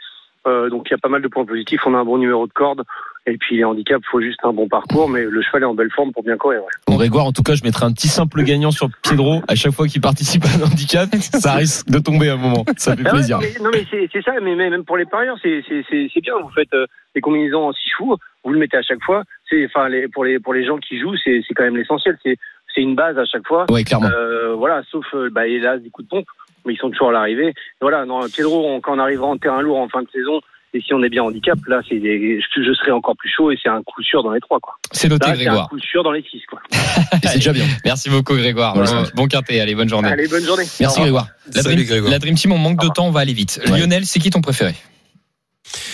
[0.47, 1.81] Euh, donc il y a pas mal de points positifs.
[1.85, 2.83] On a un bon numéro de corde.
[3.27, 5.09] Et puis les handicaps, faut juste un bon parcours.
[5.09, 6.59] Mais le cheval est en belle forme pour bien courir.
[6.61, 6.69] ouais.
[6.87, 9.71] Bon, Grégoire, en tout cas, je mettrai un petit simple gagnant sur Piedro à chaque
[9.73, 11.09] fois qu'il participe à un handicap.
[11.15, 12.63] Ça risque de tomber à un moment.
[12.77, 13.39] Ça fait Ah ouais, plaisir.
[13.39, 15.83] non, mais, non, mais c'est c'est ça, mais mais même pour les parieurs, c'est c'est-
[15.89, 16.33] c'est- c'est bien.
[16.41, 19.23] Vous faites euh, les combinaisons en six chevaux, vous le mettez à chaque fois.
[19.49, 22.17] C'est enfin les, pour les pour les gens qui jouent, c'est c'est quand même l'essentiel.
[22.23, 22.37] C'est
[22.75, 23.65] c'est une base à chaque fois.
[23.71, 24.09] Ouais, clairement.
[24.13, 26.25] Euh, voilà, sauf euh, bah, hélas des coups de pompe,
[26.65, 27.53] mais ils sont toujours à l'arrivée.
[27.81, 30.41] Voilà, non, Piedro, on- quand on arrivera en terrain lourd en fin de saison,
[30.75, 33.57] et si on est bien handicap, là, c'est des- je, serai encore plus chaud et
[33.61, 34.75] c'est un coup sûr dans les trois, quoi.
[34.91, 35.69] C'est noté Là, c'est un Grégoire.
[35.69, 36.59] coup sûr dans les six, quoi.
[37.23, 37.65] C'est déjà bien.
[37.85, 38.75] Merci beaucoup Grégoire.
[38.75, 38.91] Voilà.
[38.91, 40.09] Bon, bon quintet, allez bonne journée.
[40.09, 40.65] Allez, bonne journée.
[40.79, 41.27] Merci Grégoire.
[41.53, 42.11] La Salut, Dream, Grégoire.
[42.11, 43.61] la Dream Team, on manque de temps, on va aller vite.
[43.69, 43.79] Ouais.
[43.79, 44.75] Lionel, c'est qui ton préféré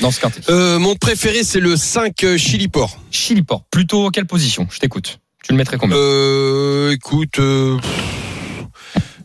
[0.01, 0.41] dans ce quintet?
[0.49, 2.97] Euh, mon préféré, c'est le 5 euh, Chiliport.
[3.11, 3.63] Chiliport.
[3.71, 4.67] Plutôt quelle position?
[4.71, 5.19] Je t'écoute.
[5.43, 5.95] Tu le mettrais combien?
[5.95, 7.77] Euh, écoute, euh,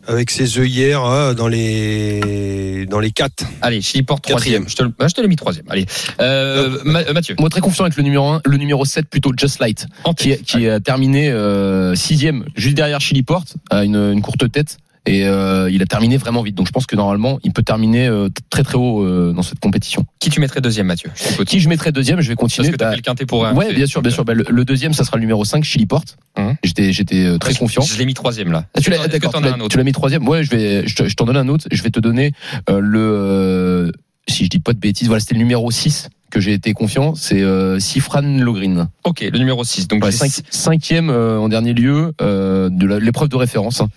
[0.07, 3.43] avec ses œillères hein, dans les dans les 4.
[3.61, 4.63] Allez, Chiliport troisième.
[4.63, 4.69] Quatrième.
[4.69, 5.65] Je te, le- bah, je te l'ai mis troisième.
[5.69, 5.85] Allez,
[6.21, 7.35] euh, Ma- euh, Mathieu.
[7.39, 10.35] Moi, très confiant avec le numéro 1, le numéro 7 plutôt Just Light, En qui,
[10.37, 14.77] qui a terminé euh, sixième, juste derrière Chiliport, à une, une courte tête.
[15.07, 16.53] Et euh, il a terminé vraiment vite.
[16.55, 19.59] Donc je pense que normalement, il peut terminer euh, très très haut euh, dans cette
[19.59, 20.05] compétition.
[20.19, 21.09] Qui tu mettrais deuxième, Mathieu?
[21.15, 21.43] Je.
[21.43, 22.19] Qui je mettrais deuxième?
[22.19, 22.71] Je vais Parce continuer.
[22.71, 23.53] que t'as Bah, fait le quintet pour un.
[23.55, 24.25] ouais, bien sûr, bien sûr.
[24.25, 26.03] Bah, le, le deuxième, ça sera le numéro 5, Chiliport.
[26.37, 26.55] Hum.
[26.63, 27.81] J'étais j'étais euh, très Je- confiant.
[27.83, 28.65] Je l'ai mis troisième là.
[28.75, 29.33] Ah, tu l'as d'accord,
[29.69, 30.27] tu as mis troisième?
[30.27, 31.67] Ouais, je vais, je, te- je t'en donne un autre.
[31.71, 32.33] Je vais te donner
[32.69, 33.91] le,
[34.27, 37.15] si je dis pas de bêtises, voilà, c'était le numéro 6 que j'ai été confiant.
[37.15, 38.89] C'est euh, Sifran Logreen.
[39.05, 39.87] Ok, le numéro 6.
[39.87, 43.79] Donc Ouais, cinq- cinquième euh, en dernier lieu euh, de l'épreuve de référence.
[43.81, 43.87] hein.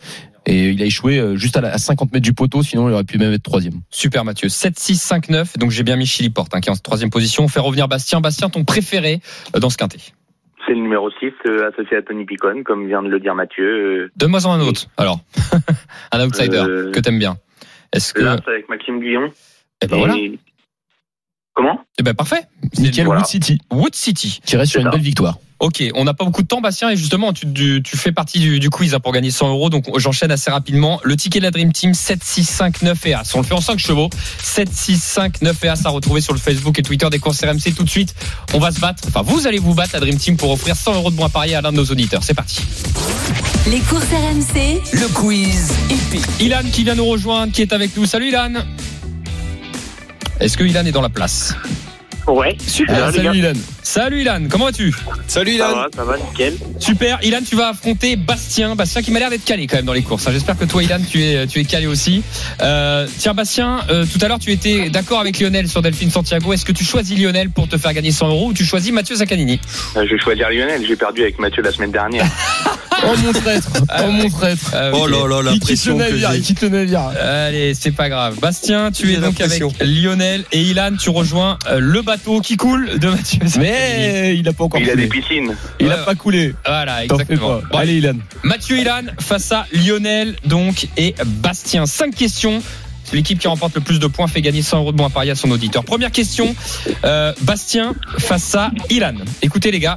[0.47, 2.93] Et il a échoué euh, juste à, la- à 50 mètres du poteau, sinon il
[2.93, 3.81] aurait pu même être troisième.
[3.91, 4.49] Super Mathieu.
[4.49, 5.59] 7, 6, 5, 9.
[5.59, 7.45] Donc j'ai bien mis Chili Porte hein, qui est en troisième position.
[7.45, 8.21] On fait revenir Bastien.
[8.21, 9.21] Bastien, ton préféré
[9.55, 9.99] euh, dans ce quintet
[10.67, 14.11] C'est le numéro 6, euh, associé à Tony Picon, comme vient de le dire Mathieu.
[14.17, 14.87] Donne-moi un autre.
[14.97, 15.21] Alors,
[16.13, 17.37] un outsider Euh, que t'aimes bien.
[17.93, 19.31] Est-ce que avec Maxime Guillon.
[19.83, 20.17] Eh ben voilà.
[20.17, 20.39] Et-
[21.55, 21.81] Comment?
[21.99, 22.43] Eh ben parfait.
[22.79, 23.21] Nickel Voilà.
[23.21, 24.41] Wood City, Wood City.
[24.45, 24.91] qui reste sur une ça.
[24.93, 25.37] belle victoire.
[25.61, 28.39] Ok, on n'a pas beaucoup de temps, Bastien, et justement, tu, tu, tu fais partie
[28.39, 29.69] du, du quiz hein, pour gagner 100 euros.
[29.69, 31.01] Donc, j'enchaîne assez rapidement.
[31.05, 33.35] Le ticket de la Dream Team 7, 6, 5, 9 et As.
[33.35, 34.09] On le fait en 5 chevaux.
[34.43, 37.45] 7, 6, 5, 9 et As à retrouver sur le Facebook et Twitter des courses
[37.45, 38.15] RMC tout de suite.
[38.55, 39.05] On va se battre.
[39.07, 41.29] Enfin, vous allez vous battre, la Dream Team, pour offrir 100 euros de bons à
[41.29, 42.25] parier à l'un de nos auditeurs.
[42.25, 42.63] C'est parti.
[43.67, 46.25] Les courses RMC, Le quiz épique.
[46.41, 48.07] Ilan qui vient nous rejoindre, qui est avec nous.
[48.07, 48.55] Salut Ilan.
[50.41, 51.55] Est-ce que Ilan est dans la place?
[52.27, 52.57] Ouais.
[52.67, 53.09] Super.
[53.09, 53.53] Ah, salut Ilan.
[53.93, 54.95] Salut Ilan, comment vas-tu?
[55.27, 55.75] Salut Ça Ilan.
[55.75, 56.55] va, ça va, nickel.
[56.79, 58.77] Super, Ilan, tu vas affronter Bastien.
[58.77, 60.29] Bastien qui m'a l'air d'être calé quand même dans les courses.
[60.29, 60.31] hein.
[60.33, 62.23] J'espère que toi, Ilan, tu es, tu es calé aussi.
[62.63, 66.53] Euh, tiens, Bastien, euh, tout à l'heure, tu étais d'accord avec Lionel sur Delphine Santiago.
[66.53, 69.17] Est-ce que tu choisis Lionel pour te faire gagner 100 euros ou tu choisis Mathieu
[69.17, 69.59] Zaccanini
[69.97, 70.87] Euh, Je vais choisir Lionel.
[70.87, 72.27] J'ai perdu avec Mathieu la semaine dernière.
[73.03, 73.67] Oh mon traître,
[74.05, 74.73] oh mon traître.
[74.75, 77.01] Euh, Oh là là, la Il quitte le pression que navire, il quitte le navire.
[77.19, 78.39] Allez, c'est pas grave.
[78.41, 79.63] Bastien, tu es donc avec.
[79.81, 80.91] Lionel et Ilan.
[81.01, 83.41] Tu rejoins le bateau qui coule de Mathieu.
[83.47, 83.73] Zaccanini.
[83.81, 85.55] Mais il a pas encore Il a des piscines.
[85.81, 86.05] Il a Ouais.
[86.05, 86.55] pas coulé.
[86.67, 87.61] Voilà, exactement.
[87.71, 88.15] Bon, Allez Ilan.
[88.43, 91.87] Mathieu Ilan face à Lionel donc et Bastien.
[91.87, 92.63] Cinq questions.
[93.05, 95.11] C'est l'équipe qui remporte le plus de points fait gagner 100 euros de bons à
[95.11, 95.85] parier à son auditeur.
[95.85, 96.55] Première question,
[97.05, 99.15] euh, Bastien face à Ilan.
[99.43, 99.97] Écoutez les gars,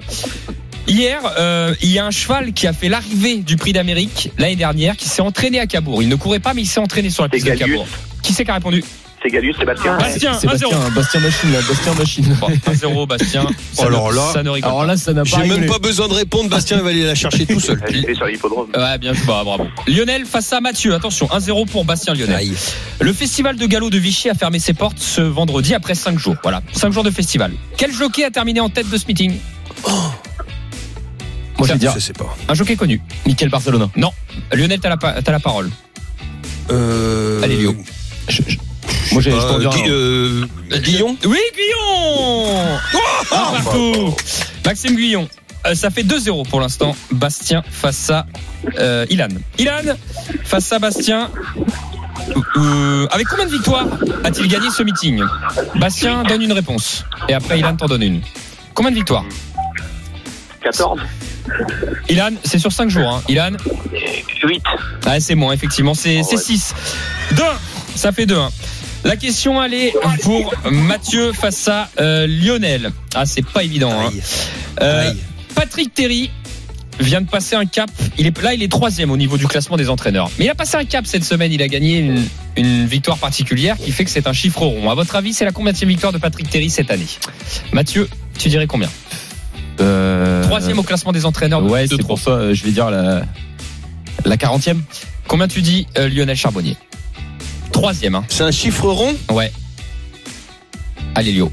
[0.88, 4.56] hier euh, il y a un cheval qui a fait l'arrivée du Prix d'Amérique l'année
[4.56, 6.02] dernière, qui s'est entraîné à Cabourg.
[6.02, 7.54] Il ne courait pas mais il s'est entraîné sur la piste de.
[7.54, 7.88] Cabourg.
[8.24, 8.84] Qui c'est qui a répondu?
[9.24, 9.98] C'est Galus, Sébastien.
[9.98, 10.52] Bastien, C'est 1-0.
[10.52, 12.38] Bastien, Bastien Machine là, Bastien Machine.
[12.42, 13.48] Bon, 1-0 Bastien.
[13.74, 14.86] Ça, Alors ne, là- ça ne rigole Alors pas.
[14.88, 16.50] là, ça n'a pas J'ai même pas besoin de répondre.
[16.50, 17.82] Bastien il va aller la chercher tout seul.
[17.90, 18.68] J'étais sur l'hippodrome.
[18.76, 19.66] Ouais, bien joué, bah, bravo.
[19.88, 20.94] Lionel face à Mathieu.
[20.94, 22.36] Attention, 1-0 pour Bastien Lionel.
[22.36, 22.54] Aïe.
[23.00, 26.36] Le festival de galop de Vichy a fermé ses portes ce vendredi après 5 jours.
[26.44, 27.54] Voilà, 5 jours de festival.
[27.78, 29.38] Quel jockey a terminé en tête de ce meeting
[31.58, 32.36] Moi je vais dire Je sais pas.
[32.50, 33.00] Un jockey connu.
[33.26, 33.90] Michael Barcelona.
[33.96, 34.12] Non.
[34.52, 35.70] Lionel, t'as la, pa- t'as la parole.
[36.72, 37.42] Euh...
[37.42, 37.76] Allez, Léo.
[38.30, 38.58] Je- je-
[39.14, 42.78] Moi j'ai Euh, euh, Guillon Oui, Guillon
[43.32, 44.16] Un partout
[44.66, 45.28] Maxime Guillon.
[45.66, 46.96] Euh, ça fait 2-0 pour l'instant.
[47.12, 48.26] Bastien face à
[48.80, 49.28] euh, Ilan.
[49.58, 49.96] Ilan
[50.44, 51.30] face à Bastien.
[52.58, 53.88] Euh, avec combien de victoires
[54.24, 55.22] a-t-il gagné ce meeting?
[55.76, 57.04] Bastien donne une réponse.
[57.30, 58.22] Et après, Ilan t'en donne une.
[58.74, 59.26] Combien de victoires?
[60.64, 61.00] 14
[62.10, 63.08] Ilan, c'est sur 5 jours.
[63.08, 63.22] Hein.
[63.28, 63.52] Ilan
[64.44, 64.64] 8
[65.06, 65.94] Ah, c'est moins, effectivement.
[65.94, 66.38] C'est Oh, ouais.
[66.42, 66.74] 6.
[67.34, 67.44] 2
[67.96, 68.38] Ça fait 2
[69.04, 72.92] La question, elle est pour Mathieu face à euh, Lionel.
[73.14, 73.92] Ah, c'est pas évident.
[73.92, 74.12] hein.
[74.82, 75.12] Euh.
[75.56, 76.32] Patrick Terry
[77.00, 77.90] vient de passer un cap.
[78.18, 80.32] Il est, là, il est troisième au niveau du classement des entraîneurs.
[80.40, 81.52] Mais il a passé un cap cette semaine.
[81.52, 82.24] Il a gagné une,
[82.56, 84.90] une victoire particulière qui fait que c'est un chiffre rond.
[84.90, 87.06] À votre avis, c'est la combienième victoire de Patrick Terry cette année?
[87.74, 88.08] Mathieu,
[88.40, 88.90] tu dirais combien?
[89.82, 92.10] Euh, Troisième au classement des entraîneurs de Ouais, c'est trop.
[92.10, 93.24] pour ça, je vais dire la,
[94.24, 94.78] la 40e.
[95.28, 96.78] Combien tu dis euh, Lionel Charbonnier?
[97.84, 98.24] Troisième, hein.
[98.30, 99.52] C'est un chiffre rond Ouais.
[101.16, 101.52] Allez, Lio.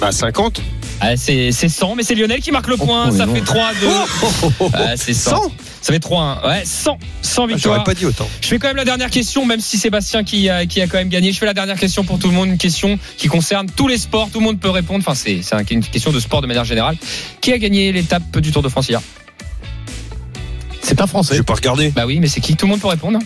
[0.00, 0.60] Bah 50.
[1.00, 3.10] Ah, c'est c'est 100, mais c'est Lionel qui marque le point.
[3.12, 3.34] Oh, ça non.
[3.36, 4.70] fait 3 2 Oh, oh, oh, oh.
[4.74, 5.30] Ah, c'est 100.
[5.30, 6.48] 100 Ça fait 3 1.
[6.48, 6.98] Ouais, 100.
[7.22, 7.74] 100 Ah, victoires.
[7.76, 8.28] J'aurais pas dit autant.
[8.40, 10.98] Je fais quand même la dernière question, même si Sébastien qui a, qui a quand
[10.98, 11.30] même gagné.
[11.30, 13.98] Je fais la dernière question pour tout le monde, une question qui concerne tous les
[13.98, 14.30] sports.
[14.32, 15.04] Tout le monde peut répondre.
[15.06, 16.96] Enfin, c'est c'est un- une question de sport de manière générale.
[17.40, 19.00] Qui a gagné l'étape du Tour de France hier?
[20.82, 21.36] C'est un Je Français.
[21.36, 21.90] vais pas regarder.
[21.90, 22.56] Bah oui, mais c'est qui?
[22.56, 23.20] Tout le monde peut répondre.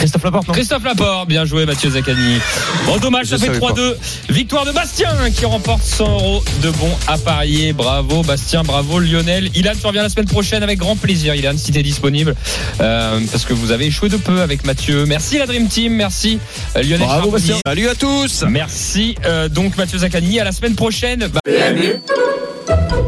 [0.00, 2.38] Christophe Laporte, non Christophe Laporte, bien joué Mathieu Zaccani.
[2.86, 3.96] Bon dommage, ça fait savais 3-2.
[4.30, 7.74] Victoire de Bastien qui remporte 100 euros de bons à parier.
[7.74, 9.50] Bravo Bastien, bravo Lionel.
[9.54, 11.34] Ilan, tu reviens la semaine prochaine avec grand plaisir.
[11.34, 12.34] Ilan, si t'es disponible,
[12.80, 15.04] Euh, parce que vous avez échoué de peu avec Mathieu.
[15.04, 16.38] Merci la Dream Team, merci
[16.76, 17.00] euh, Lionel.
[17.00, 17.32] Bravo, Charbonnier.
[17.32, 17.56] Bastien.
[17.66, 18.44] Salut à tous.
[18.48, 20.40] Merci euh, donc Mathieu Zaccani.
[20.40, 21.28] À la semaine prochaine.
[21.28, 21.40] Bah,